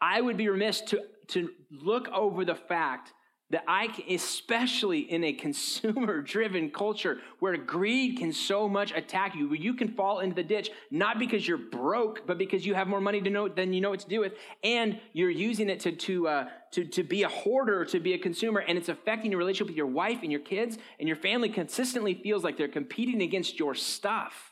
[0.01, 3.13] I would be remiss to to look over the fact
[3.51, 9.47] that I, especially in a consumer driven culture where greed can so much attack you,
[9.47, 12.87] where you can fall into the ditch, not because you're broke, but because you have
[12.87, 14.33] more money to know than you know what to do with,
[14.63, 18.17] and you're using it to, to, uh, to, to be a hoarder, to be a
[18.17, 21.49] consumer, and it's affecting your relationship with your wife and your kids, and your family
[21.49, 24.50] consistently feels like they're competing against your stuff.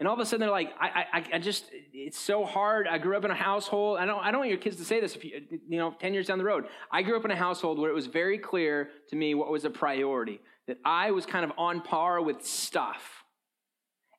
[0.00, 2.88] And all of a sudden they're like, I, I, I just, it's so hard.
[2.88, 3.98] I grew up in a household.
[3.98, 6.14] I don't, I don't want your kids to say this if you, you know, 10
[6.14, 6.64] years down the road.
[6.90, 9.66] I grew up in a household where it was very clear to me what was
[9.66, 13.24] a priority, that I was kind of on par with stuff.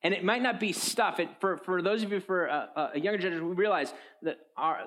[0.04, 1.20] And it might not be stuff.
[1.20, 3.92] It, for, for those of you for a, a younger generation, we realize
[4.22, 4.82] that our,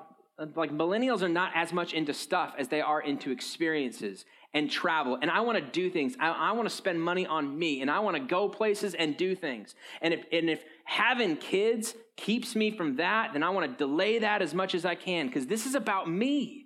[0.54, 5.18] like millennials are not as much into stuff as they are into experiences and travel
[5.20, 7.90] and i want to do things i, I want to spend money on me and
[7.90, 12.54] i want to go places and do things and if, and if having kids keeps
[12.54, 15.46] me from that then i want to delay that as much as i can because
[15.46, 16.64] this is about me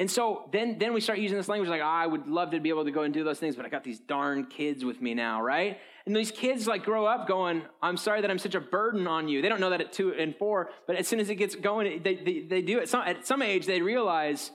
[0.00, 2.60] and so then, then we start using this language like, oh, I would love to
[2.60, 5.02] be able to go and do those things, but I got these darn kids with
[5.02, 5.78] me now, right?
[6.06, 9.28] And these kids like grow up going, I'm sorry that I'm such a burden on
[9.28, 9.42] you.
[9.42, 12.02] They don't know that at two and four, but as soon as it gets going,
[12.02, 12.88] they, they, they do it.
[12.88, 14.52] Some, at some age, they realize,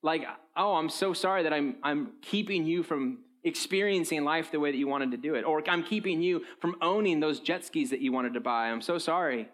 [0.00, 0.22] like,
[0.56, 4.78] oh, I'm so sorry that I'm, I'm keeping you from experiencing life the way that
[4.78, 5.44] you wanted to do it.
[5.44, 8.68] Or I'm keeping you from owning those jet skis that you wanted to buy.
[8.68, 9.48] I'm so sorry.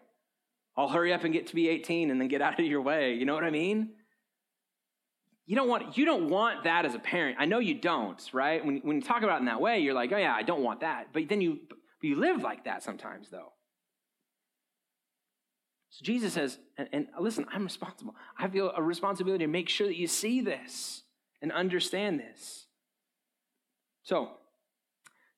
[0.76, 3.14] I'll hurry up and get to be 18 and then get out of your way.
[3.14, 3.90] You know what I mean?
[5.48, 7.38] you don't want you don't want that as a parent.
[7.40, 8.62] I know you don't, right?
[8.64, 10.62] When, when you talk about it in that way, you're like, oh yeah, I don't
[10.62, 11.08] want that.
[11.14, 11.60] But then you
[12.02, 13.52] you live like that sometimes, though.
[15.88, 18.14] So Jesus says, and, and listen, I'm responsible.
[18.38, 21.02] I feel a responsibility to make sure that you see this
[21.40, 22.66] and understand this.
[24.08, 24.30] So,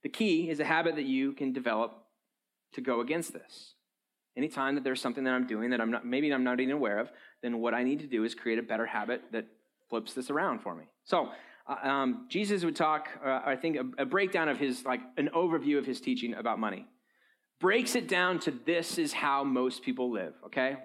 [0.05, 2.05] the key is a habit that you can develop
[2.75, 3.75] to go against this.
[4.37, 7.01] Anytime that there's something that I'm doing that I'm not, maybe I'm not even aware
[7.01, 7.11] of,
[7.43, 9.47] then what I need to do is create a better habit that
[9.89, 10.85] flips this around for me.
[11.03, 11.31] So,
[11.67, 15.31] uh, um, Jesus would talk, uh, I think, a, a breakdown of his, like an
[15.35, 16.87] overview of his teaching about money.
[17.59, 20.77] Breaks it down to this is how most people live, okay?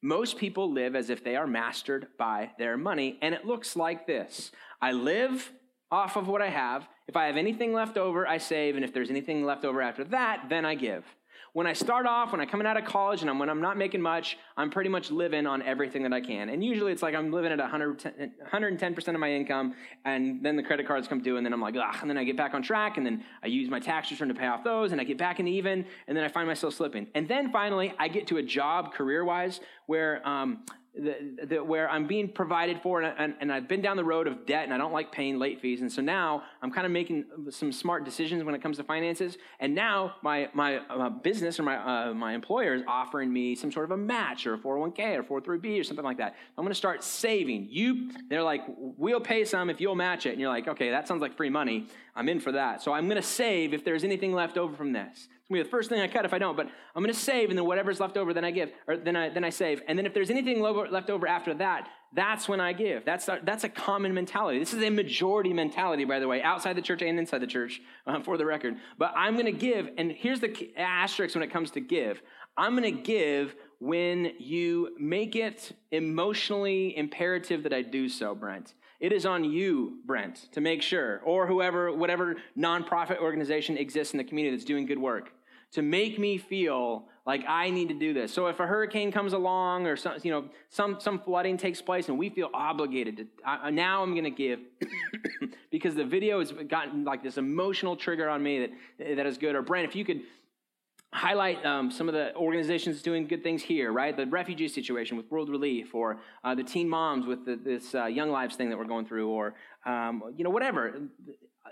[0.00, 4.06] Most people live as if they are mastered by their money, and it looks like
[4.06, 5.52] this I live
[5.90, 6.88] off of what I have.
[7.08, 10.04] If I have anything left over, I save, and if there's anything left over after
[10.04, 11.04] that, then I give
[11.56, 13.78] when I start off, when I'm coming out of college and I'm, when I'm not
[13.78, 16.50] making much, I'm pretty much living on everything that I can.
[16.50, 20.62] And usually it's like I'm living at 110, 110% of my income, and then the
[20.62, 22.62] credit cards come due, and then I'm like, ugh, and then I get back on
[22.62, 25.16] track, and then I use my tax return to pay off those, and I get
[25.16, 27.06] back in even, and then I find myself slipping.
[27.14, 30.58] And then finally, I get to a job career wise where um,
[31.64, 34.64] where I'm being provided for, and, and, and, I've been down the road of debt,
[34.64, 37.70] and I don't like paying late fees, and so now I'm kind of making some
[37.70, 39.36] smart decisions when it comes to finances.
[39.60, 43.70] And now my my uh, business or my uh, my employer is offering me some
[43.70, 46.34] sort of a match or a 401k or 403b or something like that.
[46.56, 47.68] I'm going to start saving.
[47.70, 51.06] You, they're like, we'll pay some if you'll match it, and you're like, okay, that
[51.06, 51.86] sounds like free money.
[52.14, 52.82] I'm in for that.
[52.82, 55.28] So I'm going to save if there's anything left over from this.
[55.46, 57.50] It's gonna be the first thing I cut if I don't, but I'm gonna save,
[57.50, 59.96] and then whatever's left over, then I give, or then I then I save, and
[59.96, 63.04] then if there's anything left over after that, that's when I give.
[63.04, 64.58] That's a, that's a common mentality.
[64.58, 67.80] This is a majority mentality, by the way, outside the church and inside the church,
[68.08, 68.74] uh, for the record.
[68.98, 72.22] But I'm gonna give, and here's the asterisk when it comes to give.
[72.56, 78.74] I'm gonna give when you make it emotionally imperative that I do so, Brent.
[78.98, 84.18] It is on you, Brent, to make sure, or whoever, whatever nonprofit organization exists in
[84.18, 85.35] the community that's doing good work
[85.72, 88.32] to make me feel like I need to do this.
[88.32, 92.08] So if a hurricane comes along or some, you know, some, some flooding takes place
[92.08, 94.60] and we feel obligated to, I, now I'm going to give
[95.72, 99.56] because the video has gotten like this emotional trigger on me that, that is good.
[99.56, 100.20] Or Brent, if you could
[101.12, 104.16] highlight um, some of the organizations doing good things here, right?
[104.16, 108.04] The refugee situation with World Relief, or uh, the teen moms with the, this uh,
[108.04, 111.00] Young Lives thing that we're going through, or um, you know whatever.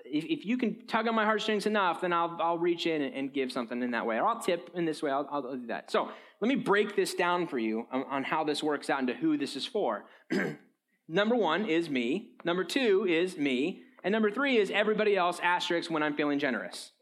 [0.05, 3.15] If, if you can tug on my heartstrings enough, then I'll, I'll reach in and,
[3.15, 4.17] and give something in that way.
[4.17, 5.91] Or I'll tip in this way, I'll, I'll do that.
[5.91, 9.15] So let me break this down for you on, on how this works out into
[9.15, 10.05] who this is for.
[11.09, 12.33] number one is me.
[12.45, 13.83] Number two is me.
[14.03, 16.93] And number three is everybody else, asterisk, when I'm feeling generous.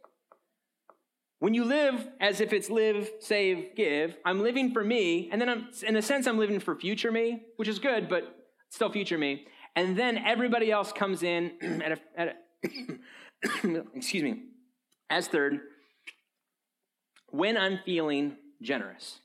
[1.41, 5.49] When you live as if it's live, save, give, I'm living for me, and then
[5.49, 8.37] I'm, in a sense, I'm living for future me, which is good, but
[8.71, 9.47] still future me.
[9.75, 11.51] And then everybody else comes in
[11.85, 12.33] at a, at a
[13.95, 14.43] excuse me,
[15.11, 15.61] as third,
[17.29, 19.19] when I'm feeling generous.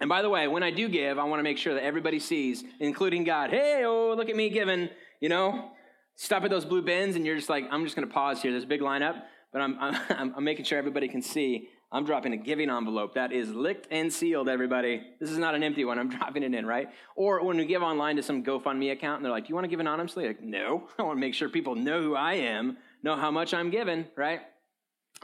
[0.00, 2.18] And by the way, when I do give, I want to make sure that everybody
[2.18, 4.88] sees, including God, hey, oh, look at me giving,
[5.20, 5.70] you know,
[6.16, 8.50] stop at those blue bins and you're just like, I'm just going to pause here.
[8.50, 9.22] There's a big lineup
[9.52, 13.32] but I'm, I'm, I'm making sure everybody can see I'm dropping a giving envelope that
[13.32, 15.02] is licked and sealed, everybody.
[15.20, 15.98] This is not an empty one.
[15.98, 16.88] I'm dropping it in, right?
[17.14, 19.66] Or when we give online to some GoFundMe account and they're like, Do you want
[19.66, 20.26] to give anonymously?
[20.26, 20.88] Like, no.
[20.98, 24.06] I want to make sure people know who I am, know how much I'm giving,
[24.16, 24.40] right?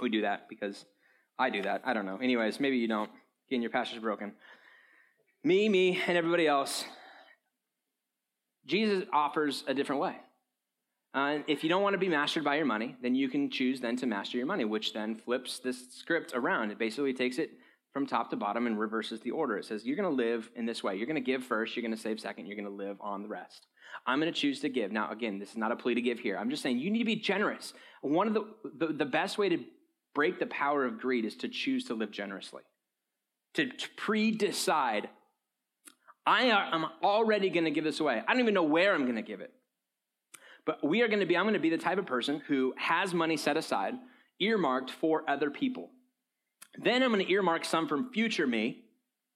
[0.00, 0.84] We do that because
[1.38, 1.82] I do that.
[1.84, 2.18] I don't know.
[2.18, 3.10] Anyways, maybe you don't.
[3.48, 4.32] Again, your pastor's broken.
[5.42, 6.84] Me, me, and everybody else.
[8.66, 10.16] Jesus offers a different way.
[11.14, 13.80] Uh, if you don't want to be mastered by your money, then you can choose
[13.80, 16.70] then to master your money, which then flips this script around.
[16.70, 17.50] It basically takes it
[17.92, 19.56] from top to bottom and reverses the order.
[19.56, 20.96] It says, You're going to live in this way.
[20.96, 23.22] You're going to give first, you're going to save second, you're going to live on
[23.22, 23.66] the rest.
[24.06, 24.92] I'm going to choose to give.
[24.92, 26.36] Now, again, this is not a plea to give here.
[26.36, 27.72] I'm just saying you need to be generous.
[28.02, 28.44] One of the,
[28.78, 29.58] the, the best way to
[30.14, 32.62] break the power of greed is to choose to live generously,
[33.54, 35.08] to, to pre decide,
[36.26, 38.22] I am already going to give this away.
[38.26, 39.52] I don't even know where I'm going to give it.
[40.68, 42.74] But we are going to be, I'm going to be the type of person who
[42.76, 43.94] has money set aside,
[44.38, 45.88] earmarked for other people.
[46.76, 48.84] Then I'm going to earmark some from future me,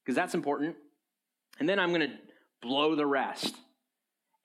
[0.05, 0.77] because that's important.
[1.59, 2.15] And then I'm going to
[2.61, 3.57] blow the rest.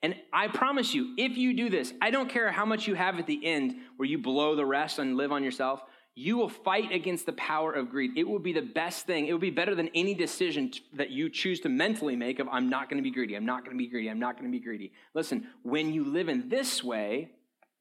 [0.00, 3.18] And I promise you, if you do this, I don't care how much you have
[3.18, 5.82] at the end where you blow the rest and live on yourself
[6.18, 8.10] you will fight against the power of greed.
[8.16, 9.28] It will be the best thing.
[9.28, 12.68] It will be better than any decision that you choose to mentally make of, I'm
[12.68, 14.50] not going to be greedy, I'm not going to be greedy, I'm not going to
[14.50, 14.90] be greedy.
[15.14, 17.30] Listen, when you live in this way,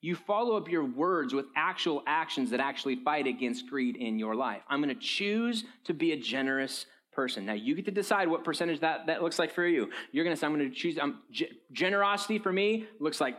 [0.02, 4.36] you follow up your words with actual actions that actually fight against greed in your
[4.36, 4.62] life.
[4.70, 7.44] I'm going to choose to be a generous person.
[7.44, 9.90] Now you get to decide what percentage that, that looks like for you.
[10.12, 13.36] You're going to say, I'm going to choose, um, g- generosity for me looks like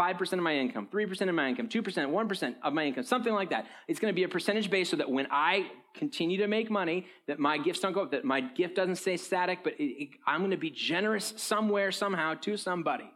[0.00, 3.50] 5% of my income, 3% of my income, 2%, 1% of my income, something like
[3.50, 3.66] that.
[3.86, 7.04] It's going to be a percentage base so that when I continue to make money,
[7.26, 10.08] that my gifts don't go up, that my gift doesn't stay static, but it, it,
[10.26, 13.10] I'm going to be generous somewhere, somehow to somebody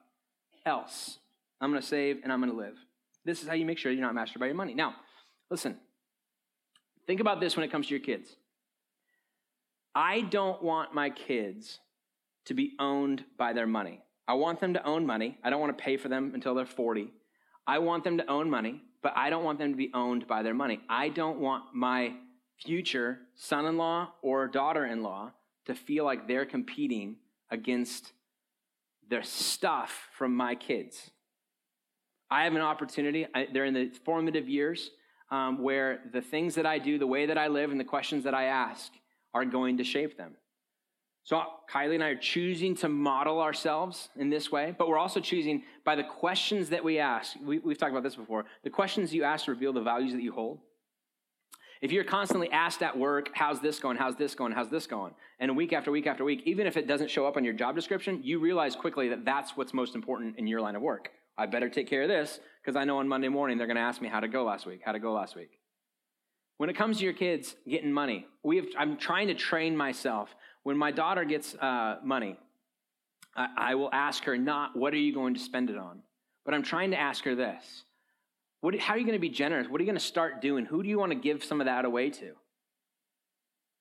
[0.66, 1.20] else.
[1.58, 2.76] I'm going to save and I'm going to live.
[3.24, 4.74] This is how you make sure you're not mastered by your money.
[4.74, 4.94] Now,
[5.50, 5.78] listen,
[7.06, 8.36] think about this when it comes to your kids.
[9.94, 11.78] I don't want my kids
[12.44, 14.02] to be owned by their money.
[14.26, 15.38] I want them to own money.
[15.42, 17.12] I don't want to pay for them until they're 40.
[17.66, 20.42] I want them to own money, but I don't want them to be owned by
[20.42, 20.80] their money.
[20.88, 22.14] I don't want my
[22.58, 25.32] future son in law or daughter in law
[25.66, 27.16] to feel like they're competing
[27.50, 28.12] against
[29.08, 31.10] their stuff from my kids.
[32.30, 34.90] I have an opportunity, I, they're in the formative years
[35.30, 38.24] um, where the things that I do, the way that I live, and the questions
[38.24, 38.92] that I ask
[39.32, 40.36] are going to shape them.
[41.24, 45.20] So Kylie and I are choosing to model ourselves in this way, but we're also
[45.20, 47.34] choosing by the questions that we ask.
[47.42, 48.44] We, have talked about this before.
[48.62, 50.58] The questions you ask reveal the values that you hold.
[51.80, 53.96] If you're constantly asked at work, how's this going?
[53.96, 54.52] How's this going?
[54.52, 55.14] How's this going?
[55.40, 57.74] And week after week after week, even if it doesn't show up on your job
[57.74, 61.08] description, you realize quickly that that's what's most important in your line of work.
[61.38, 63.82] I better take care of this because I know on Monday morning they're going to
[63.82, 65.58] ask me how to go last week, how to go last week.
[66.58, 70.34] When it comes to your kids getting money, we have, I'm trying to train myself
[70.64, 72.36] when my daughter gets uh, money,
[73.36, 76.00] I, I, will ask her not, what are you going to spend it on?
[76.44, 77.84] But I'm trying to ask her this
[78.60, 79.68] what, How are you going to be generous?
[79.68, 80.64] What are you going to start doing?
[80.64, 82.32] Who do you want to give some of that away to?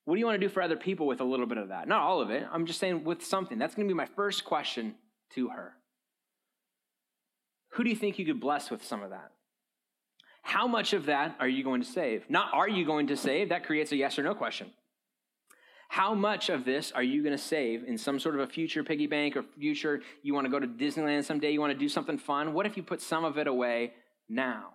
[0.06, 1.88] What do you want to do for other people with a little bit of that?
[1.88, 2.46] Not all of it.
[2.52, 3.58] I'm just saying with something.
[3.58, 4.96] That's going to be my first question
[5.36, 5.74] to her.
[7.70, 9.32] Who do you think you could bless with some of that?
[10.42, 12.30] How much of that are you going to save?
[12.30, 13.50] Not are you going to save?
[13.50, 14.72] That creates a yes or no question.
[15.94, 18.84] How much of this are you going to save in some sort of a future
[18.84, 21.88] piggy bank or future you want to go to Disneyland someday, you want to do
[21.88, 22.56] something fun?
[22.56, 23.94] What if you put some of it away
[24.28, 24.70] now?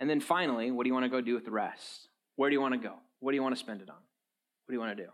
[0.00, 2.08] And then finally, what do you want to go do with the rest?
[2.34, 2.94] Where do you want to go?
[3.20, 3.94] What do you want to spend it on?
[3.94, 5.08] What do you want to do?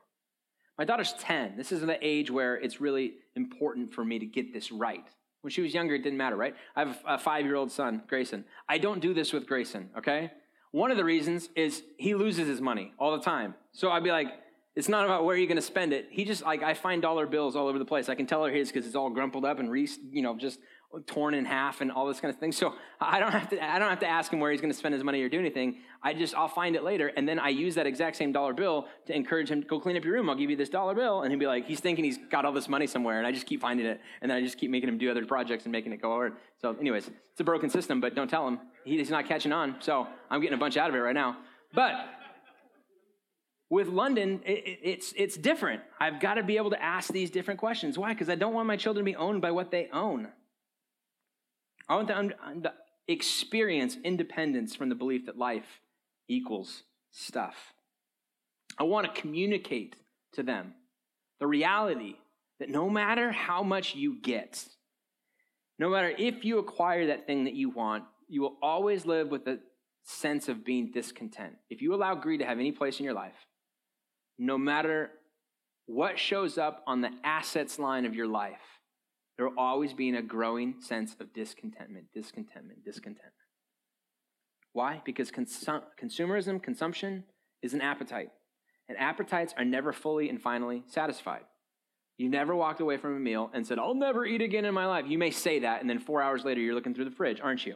[0.79, 1.59] My daughter's 10.
[1.59, 5.05] This is the age where it's really important for me to get this right.
[5.43, 6.55] When she was younger, it didn't matter, right?
[6.75, 8.46] I have a five year old son, Grayson.
[8.71, 10.31] I don't do this with Grayson, okay?
[10.71, 13.55] One of the reasons is he loses his money all the time.
[13.73, 14.29] So I'd be like,
[14.77, 16.08] it's not about where you're going to spend it.
[16.10, 18.08] He just like I find dollar bills all over the place.
[18.08, 20.58] I can tell her his because it's all grumpled up and re, you know just
[21.06, 22.52] torn in half and all this kind of thing.
[22.52, 24.79] So I don't have to I don't have to ask him where he's going to
[24.79, 25.79] spend his money or do anything.
[26.02, 28.88] I just I'll find it later and then I use that exact same dollar bill
[29.06, 30.29] to encourage him to go clean up your room.
[30.29, 32.52] I'll give you this dollar bill and he'll be like he's thinking he's got all
[32.52, 34.88] this money somewhere and I just keep finding it and then I just keep making
[34.88, 36.33] him do other projects and making it go over.
[36.60, 38.58] So anyways, it's a broken system, but don't tell him.
[38.85, 39.77] He's not catching on.
[39.81, 41.38] So I'm getting a bunch out of it right now.
[41.72, 41.94] But
[43.75, 45.83] with London, it, it's, it's different.
[45.98, 47.98] I've got to be able to ask these different questions.
[47.98, 48.12] Why?
[48.12, 50.29] Because I don't want my children to be owned by what they own.
[51.88, 52.72] I want them to
[53.08, 55.66] experience independence from the belief that life
[56.29, 57.56] equals stuff.
[58.79, 59.96] I want to communicate
[60.35, 60.75] to them
[61.40, 62.14] the reality
[62.60, 64.68] that no matter how much you get,
[65.81, 69.48] no matter if you acquire that thing that you want, you will always live with
[69.48, 69.58] a
[70.04, 71.54] sense of being discontent.
[71.70, 73.35] If you allow greed to have any place in your life,
[74.39, 75.11] no matter
[75.87, 78.81] what shows up on the assets line of your life,
[79.37, 83.35] there will always be a growing sense of discontentment, discontentment, discontentment.
[84.73, 85.03] Why?
[85.05, 87.25] Because consum- consumerism, consumption,
[87.63, 88.31] is an appetite.
[88.89, 91.43] And appetites are never fully and finally satisfied.
[92.17, 94.87] You never walked away from a meal and said, I'll never eat again in my
[94.87, 95.07] life.
[95.09, 97.67] You may say that, and then four hours later, you're looking through the fridge, aren't
[97.67, 97.75] you?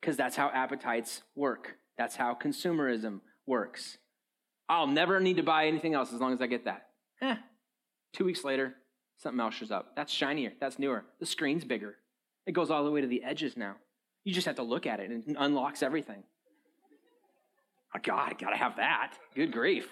[0.00, 1.76] Because that's how appetites work.
[1.98, 3.98] That's how consumerism works.
[4.68, 6.88] I'll never need to buy anything else as long as I get that.
[7.20, 7.36] Eh.
[8.12, 8.74] Two weeks later,
[9.18, 9.94] something else shows up.
[9.96, 10.52] That's shinier.
[10.60, 11.04] That's newer.
[11.20, 11.96] The screen's bigger.
[12.46, 13.76] It goes all the way to the edges now.
[14.24, 16.22] You just have to look at it and it unlocks everything.
[17.94, 19.14] Oh, God, I gotta have that.
[19.34, 19.88] Good grief.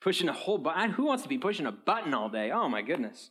[0.00, 0.90] Pushing a whole button.
[0.90, 2.50] Who wants to be pushing a button all day?
[2.52, 3.30] Oh my goodness.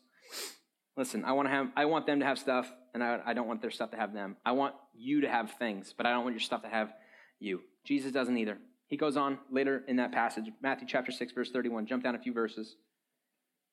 [0.97, 3.47] Listen, I want to have I want them to have stuff, and I, I don't
[3.47, 4.35] want their stuff to have them.
[4.43, 6.91] I want you to have things, but I don't want your stuff to have
[7.39, 7.61] you.
[7.85, 8.57] Jesus doesn't either.
[8.87, 11.85] He goes on later in that passage, Matthew chapter 6, verse 31.
[11.87, 12.77] Jump down a few verses.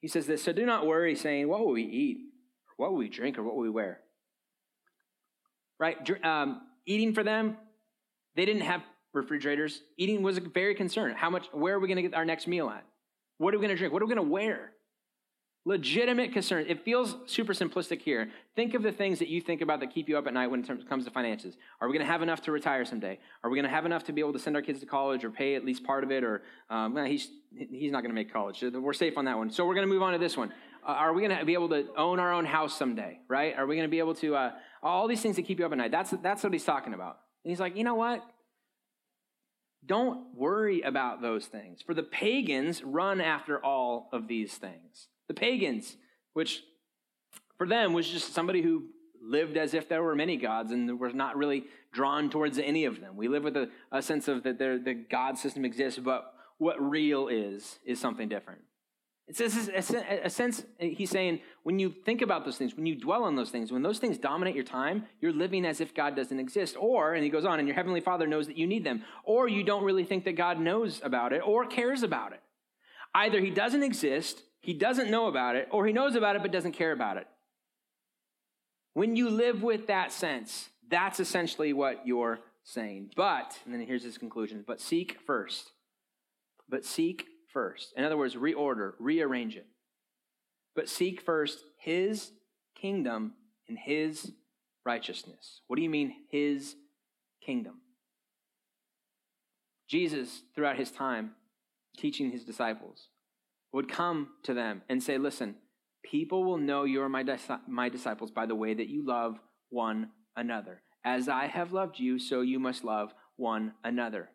[0.00, 2.18] He says this So do not worry, saying, What will we eat?
[2.68, 3.38] Or what will we drink?
[3.38, 4.00] Or what will we wear?
[5.78, 5.96] Right?
[6.24, 7.56] Um, eating for them,
[8.36, 9.80] they didn't have refrigerators.
[9.96, 11.14] Eating was a very concern.
[11.16, 12.84] How much, where are we going to get our next meal at?
[13.38, 13.92] What are we going to drink?
[13.92, 14.72] What are we going to wear?
[15.66, 16.66] Legitimate concern.
[16.68, 18.30] It feels super simplistic here.
[18.54, 20.62] Think of the things that you think about that keep you up at night when
[20.62, 21.56] it comes to finances.
[21.80, 23.18] Are we going to have enough to retire someday?
[23.42, 25.24] Are we going to have enough to be able to send our kids to college
[25.24, 26.22] or pay at least part of it?
[26.22, 28.62] Or um, well, he's he's not going to make college.
[28.62, 29.50] We're safe on that one.
[29.50, 30.52] So we're going to move on to this one.
[30.86, 33.20] Uh, are we going to be able to own our own house someday?
[33.26, 33.56] Right?
[33.56, 34.52] Are we going to be able to uh,
[34.82, 35.90] all these things that keep you up at night?
[35.90, 37.20] That's that's what he's talking about.
[37.42, 38.22] And he's like, you know what?
[39.86, 41.80] Don't worry about those things.
[41.80, 45.08] For the pagans run after all of these things.
[45.28, 45.96] The pagans,
[46.32, 46.62] which
[47.56, 48.84] for them was just somebody who
[49.22, 53.00] lived as if there were many gods and was not really drawn towards any of
[53.00, 53.16] them.
[53.16, 57.28] We live with a, a sense of that the God system exists, but what real
[57.28, 58.60] is, is something different.
[59.26, 63.24] It's a, a sense, he's saying, when you think about those things, when you dwell
[63.24, 66.38] on those things, when those things dominate your time, you're living as if God doesn't
[66.38, 66.76] exist.
[66.78, 69.02] Or, and he goes on, and your heavenly father knows that you need them.
[69.24, 72.42] Or you don't really think that God knows about it or cares about it.
[73.14, 76.50] Either he doesn't exist he doesn't know about it, or he knows about it but
[76.50, 77.26] doesn't care about it.
[78.94, 83.10] When you live with that sense, that's essentially what you're saying.
[83.14, 85.72] But, and then here's his conclusion, but seek first.
[86.66, 87.92] But seek first.
[87.94, 89.66] In other words, reorder, rearrange it.
[90.74, 92.32] But seek first his
[92.74, 93.34] kingdom
[93.68, 94.32] and his
[94.86, 95.60] righteousness.
[95.66, 96.74] What do you mean, his
[97.44, 97.82] kingdom?
[99.88, 101.32] Jesus, throughout his time
[101.98, 103.08] teaching his disciples,
[103.74, 105.56] would come to them and say, Listen,
[106.04, 110.10] people will know you're my, dis- my disciples by the way that you love one
[110.36, 110.80] another.
[111.04, 114.30] As I have loved you, so you must love one another.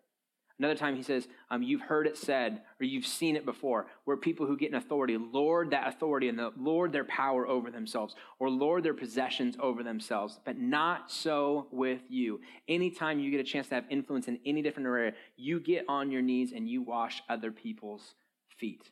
[0.59, 4.17] Another time he says, um, You've heard it said, or you've seen it before, where
[4.17, 8.15] people who get an authority lord that authority and the, lord their power over themselves,
[8.39, 10.37] or lord their possessions over themselves.
[10.43, 12.41] But not so with you.
[12.67, 16.11] Anytime you get a chance to have influence in any different area, you get on
[16.11, 18.15] your knees and you wash other people's
[18.57, 18.91] feet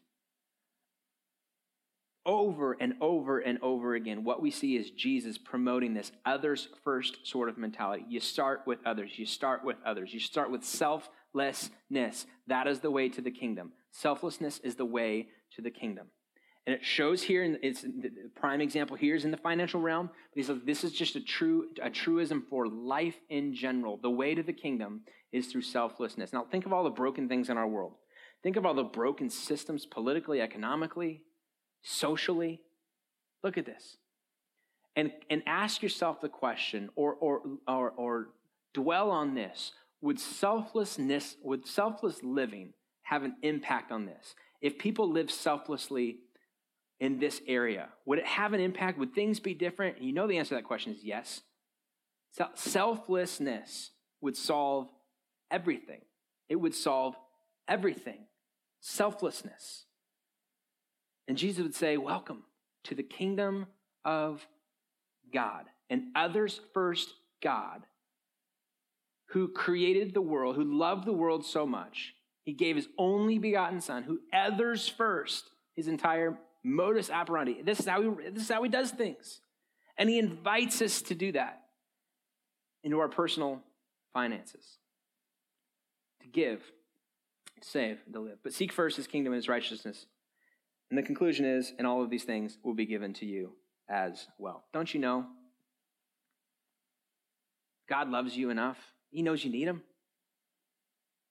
[2.27, 7.25] over and over and over again, what we see is Jesus promoting this others first
[7.25, 8.03] sort of mentality.
[8.09, 9.17] You start with others.
[9.17, 10.13] You start with others.
[10.13, 12.25] You start with selflessness.
[12.47, 13.71] That is the way to the kingdom.
[13.91, 16.07] Selflessness is the way to the kingdom.
[16.67, 20.07] And it shows here, and it's the prime example here is in the financial realm.
[20.07, 23.95] But he says this is just a true a truism for life in general.
[23.95, 26.33] The way to the kingdom is through selflessness.
[26.33, 27.93] Now think of all the broken things in our world.
[28.43, 31.21] Think of all the broken systems politically, economically,
[31.81, 32.61] socially.
[33.43, 33.97] Look at this.
[34.95, 38.29] And, and ask yourself the question or, or, or, or
[38.73, 39.73] dwell on this.
[40.01, 42.73] Would selflessness, would selfless living
[43.03, 44.35] have an impact on this?
[44.61, 46.19] If people live selflessly,
[46.99, 47.89] in this area?
[48.05, 48.97] Would it have an impact?
[48.97, 49.97] Would things be different?
[49.97, 51.41] And you know the answer to that question is yes.
[52.55, 54.89] Selflessness would solve
[55.49, 56.01] everything.
[56.49, 57.15] It would solve
[57.67, 58.25] everything.
[58.79, 59.85] Selflessness.
[61.27, 62.43] And Jesus would say, Welcome
[62.85, 63.67] to the kingdom
[64.05, 64.45] of
[65.33, 67.83] God, an others first God
[69.31, 72.13] who created the world, who loved the world so much.
[72.43, 77.61] He gave his only begotten Son, who others first, his entire modus operandi.
[77.61, 79.41] This is how he, this is how he does things.
[79.97, 81.63] And he invites us to do that
[82.83, 83.61] into our personal
[84.13, 84.77] finances
[86.21, 86.61] to give,
[87.61, 88.37] to save, and to live.
[88.43, 90.05] But seek first his kingdom and his righteousness.
[90.89, 93.51] And the conclusion is, and all of these things will be given to you
[93.89, 94.63] as well.
[94.73, 95.25] Don't you know?
[97.89, 98.77] God loves you enough.
[99.09, 99.83] He knows you need him.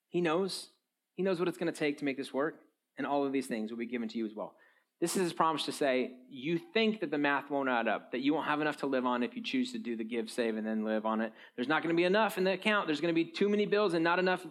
[0.09, 0.68] He knows.
[1.14, 2.57] He knows what it's going to take to make this work.
[2.98, 4.54] And all of these things will be given to you as well.
[5.00, 8.20] This is his promise to say, you think that the math won't add up, that
[8.22, 10.57] you won't have enough to live on if you choose to do the give, save,
[10.57, 11.32] and then live on it.
[11.54, 12.86] There's not going to be enough in the account.
[12.86, 14.46] There's going to be too many bills and not enough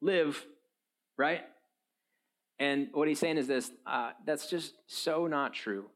[0.00, 0.42] live,
[1.18, 1.42] right?
[2.62, 5.86] And what he's saying is this uh, that's just so not true.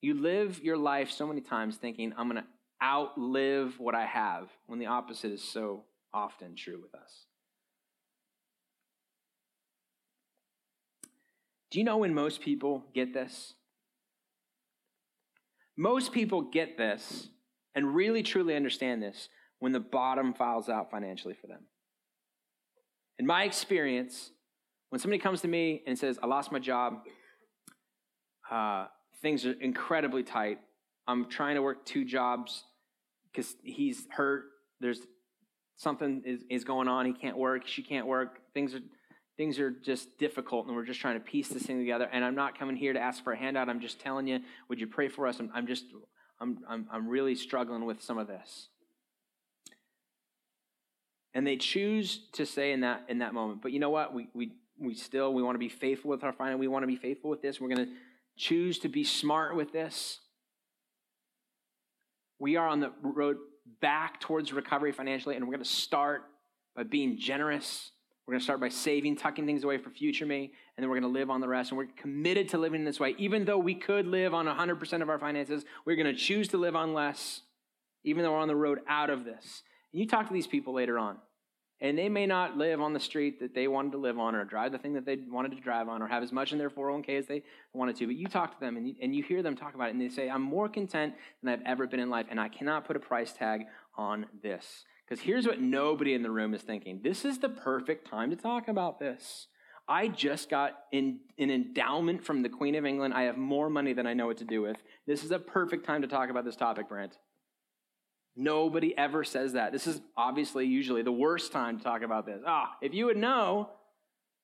[0.00, 2.48] You live your life so many times thinking, I'm going to
[2.82, 7.26] outlive what I have, when the opposite is so often true with us.
[11.70, 13.54] Do you know when most people get this?
[15.76, 17.28] Most people get this
[17.76, 19.28] and really truly understand this
[19.60, 21.66] when the bottom files out financially for them.
[23.20, 24.32] In my experience,
[24.90, 27.00] when somebody comes to me and says, I lost my job,
[28.50, 28.86] uh,
[29.20, 30.58] things are incredibly tight.
[31.06, 32.64] I'm trying to work two jobs
[33.30, 34.44] because he's hurt.
[34.80, 35.00] There's
[35.76, 37.06] something is, is going on.
[37.06, 37.66] He can't work.
[37.66, 38.40] She can't work.
[38.54, 38.80] Things are
[39.38, 42.08] things are just difficult and we're just trying to piece this thing together.
[42.12, 43.68] And I'm not coming here to ask for a handout.
[43.68, 45.38] I'm just telling you, would you pray for us?
[45.38, 45.84] I'm, I'm just,
[46.40, 48.66] I'm, I'm, I'm really struggling with some of this.
[51.34, 54.12] And they choose to say in that, in that moment, but you know what?
[54.12, 56.58] We, we, we still, we want to be faithful with our finance.
[56.58, 57.60] We want to be faithful with this.
[57.60, 57.92] We're going to
[58.36, 60.20] choose to be smart with this.
[62.38, 63.38] We are on the road
[63.80, 66.22] back towards recovery financially, and we're going to start
[66.76, 67.90] by being generous
[68.28, 71.00] we're going to start by saving, tucking things away for future me, and then we're
[71.00, 71.70] going to live on the rest.
[71.70, 73.14] And we're committed to living in this way.
[73.16, 76.58] Even though we could live on 100% of our finances, we're going to choose to
[76.58, 77.40] live on less,
[78.04, 79.62] even though we're on the road out of this.
[79.94, 81.16] And you talk to these people later on,
[81.80, 84.44] and they may not live on the street that they wanted to live on, or
[84.44, 86.70] drive the thing that they wanted to drive on, or have as much in their
[86.70, 88.06] 401k as they wanted to.
[88.06, 90.00] But you talk to them, and you, and you hear them talk about it, and
[90.00, 92.96] they say, I'm more content than I've ever been in life, and I cannot put
[92.96, 93.62] a price tag
[93.96, 94.84] on this.
[95.08, 98.36] Because here's what nobody in the room is thinking this is the perfect time to
[98.36, 99.46] talk about this.
[99.88, 103.14] I just got in, an endowment from the Queen of England.
[103.14, 104.76] I have more money than I know what to do with.
[105.06, 107.16] This is a perfect time to talk about this topic, Brent.
[108.40, 109.72] Nobody ever says that.
[109.72, 112.40] This is obviously usually the worst time to talk about this.
[112.46, 113.68] Ah, if you would know,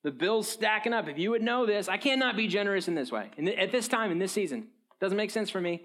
[0.02, 1.06] the bill's stacking up.
[1.06, 3.30] If you would know this, I cannot be generous in this way.
[3.38, 4.66] And at this time, in this season,
[5.00, 5.82] doesn't make sense for me.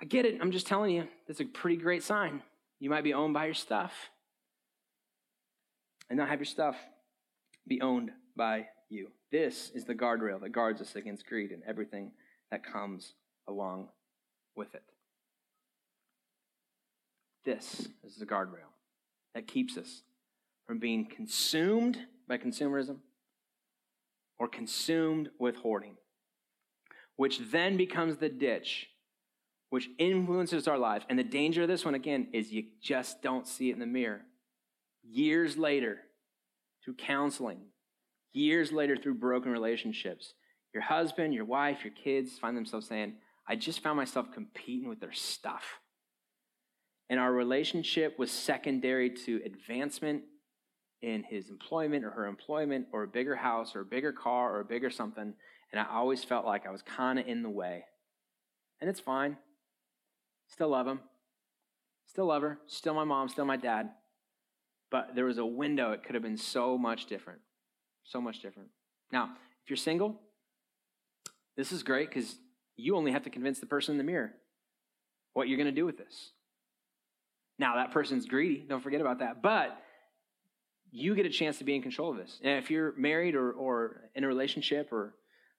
[0.00, 0.38] I get it.
[0.40, 2.42] I'm just telling you, that's a pretty great sign.
[2.78, 3.92] You might be owned by your stuff
[6.08, 6.76] and not have your stuff
[7.66, 9.08] be owned by you.
[9.32, 12.12] This is the guardrail that guards us against greed and everything
[12.52, 13.14] that comes
[13.48, 13.88] along
[14.54, 14.84] with it.
[17.44, 18.70] This is the guardrail
[19.34, 20.02] that keeps us
[20.66, 22.98] from being consumed by consumerism
[24.38, 25.96] or consumed with hoarding,
[27.16, 28.88] which then becomes the ditch
[29.70, 31.06] which influences our lives.
[31.08, 33.86] And the danger of this one, again, is you just don't see it in the
[33.86, 34.22] mirror.
[35.02, 35.98] Years later,
[36.84, 37.60] through counseling,
[38.32, 40.34] years later, through broken relationships,
[40.74, 43.14] your husband, your wife, your kids find themselves saying,
[43.48, 45.80] I just found myself competing with their stuff.
[47.10, 50.22] And our relationship was secondary to advancement
[51.02, 54.60] in his employment or her employment or a bigger house or a bigger car or
[54.60, 55.34] a bigger something.
[55.72, 57.84] And I always felt like I was kind of in the way.
[58.80, 59.36] And it's fine.
[60.46, 61.00] Still love him.
[62.06, 62.58] Still love her.
[62.68, 63.28] Still my mom.
[63.28, 63.90] Still my dad.
[64.90, 65.90] But there was a window.
[65.90, 67.40] It could have been so much different.
[68.04, 68.68] So much different.
[69.12, 69.30] Now,
[69.64, 70.20] if you're single,
[71.56, 72.36] this is great because
[72.76, 74.32] you only have to convince the person in the mirror
[75.32, 76.30] what you're going to do with this.
[77.60, 78.64] Now, that person's greedy.
[78.66, 79.42] Don't forget about that.
[79.42, 79.76] But
[80.90, 82.40] you get a chance to be in control of this.
[82.42, 85.14] And if you're married or, or in a relationship or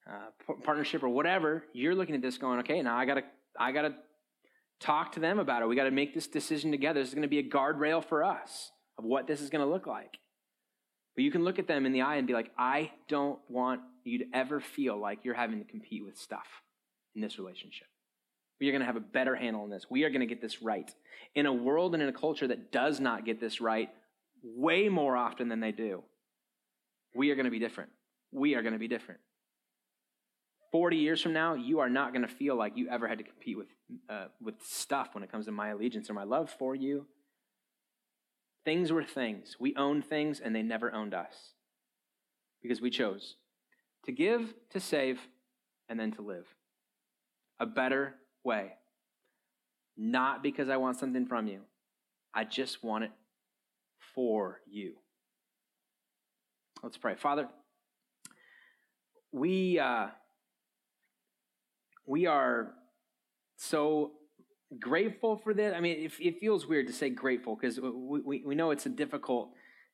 [0.09, 3.23] uh, partnership or whatever, you're looking at this going, okay, now I got to
[3.59, 3.93] I got to
[4.79, 5.67] talk to them about it.
[5.67, 6.99] We got to make this decision together.
[6.99, 9.71] This is going to be a guardrail for us of what this is going to
[9.71, 10.17] look like.
[11.15, 13.81] But you can look at them in the eye and be like, I don't want
[14.05, 16.47] you to ever feel like you're having to compete with stuff
[17.13, 17.87] in this relationship.
[18.61, 19.87] We are going to have a better handle on this.
[19.89, 20.89] We are going to get this right.
[21.33, 23.89] In a world and in a culture that does not get this right
[24.43, 26.03] way more often than they do,
[27.15, 27.89] we are going to be different.
[28.31, 29.19] We are going to be different.
[30.71, 33.23] 40 years from now, you are not going to feel like you ever had to
[33.23, 33.67] compete with,
[34.07, 37.07] uh, with stuff when it comes to my allegiance or my love for you.
[38.63, 39.57] Things were things.
[39.59, 41.33] We owned things and they never owned us
[42.61, 43.37] because we chose
[44.05, 45.19] to give, to save,
[45.89, 46.45] and then to live.
[47.59, 48.73] A better way.
[49.97, 51.61] Not because I want something from you,
[52.33, 53.11] I just want it
[54.15, 54.93] for you.
[56.83, 57.15] Let's pray.
[57.15, 57.47] Father,
[59.31, 60.07] we, uh,
[62.05, 62.73] we are
[63.57, 64.13] so
[64.79, 65.73] grateful for this.
[65.75, 68.85] I mean, it, it feels weird to say grateful because we, we, we, know it's
[68.85, 69.49] a difficult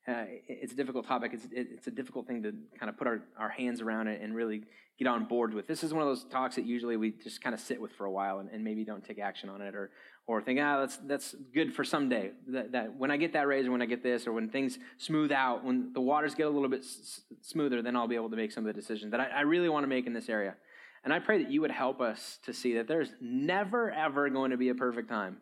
[0.08, 1.32] uh, it's a difficult topic.
[1.34, 4.34] It's, it's a difficult thing to kind of put our, our hands around it and
[4.34, 4.62] really
[4.98, 5.68] get on board with.
[5.68, 8.06] This is one of those talks that usually we just kind of sit with for
[8.06, 9.92] a while and, and maybe don't take action on it or,
[10.26, 12.32] or think, ah, that's, that's good for someday.
[12.48, 14.80] That, that when I get that raise or when I get this or when things
[14.98, 18.30] smooth out, when the waters get a little bit s- smoother, then I'll be able
[18.30, 20.30] to make some of the decisions that I, I really want to make in this
[20.30, 20.56] area.
[21.04, 24.52] And I pray that you would help us to see that there's never, ever going
[24.52, 25.38] to be a perfect time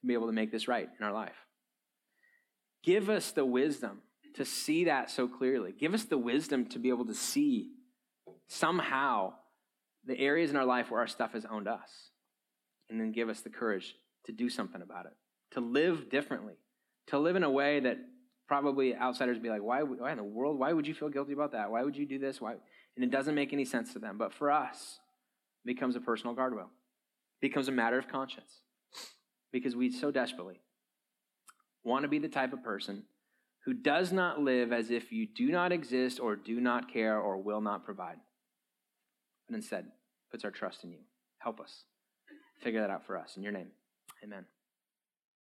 [0.00, 1.36] to be able to make this right in our life.
[2.82, 4.00] Give us the wisdom
[4.34, 5.72] to see that so clearly.
[5.78, 7.70] Give us the wisdom to be able to see
[8.46, 9.34] somehow
[10.06, 12.10] the areas in our life where our stuff has owned us.
[12.88, 13.94] And then give us the courage
[14.26, 15.12] to do something about it,
[15.52, 16.54] to live differently,
[17.08, 17.98] to live in a way that
[18.48, 20.58] probably outsiders would be like, why, why in the world?
[20.58, 21.70] Why would you feel guilty about that?
[21.70, 22.40] Why would you do this?
[22.40, 22.54] Why?
[22.96, 24.18] And it doesn't make any sense to them.
[24.18, 24.98] But for us,
[25.64, 28.62] it becomes a personal guardrail, it becomes a matter of conscience
[29.52, 30.60] because we so desperately
[31.84, 33.04] want to be the type of person
[33.64, 37.38] who does not live as if you do not exist or do not care or
[37.38, 38.16] will not provide,
[39.48, 39.86] but instead
[40.30, 40.98] puts our trust in you.
[41.38, 41.84] Help us
[42.62, 43.36] figure that out for us.
[43.36, 43.68] In your name,
[44.24, 44.44] amen.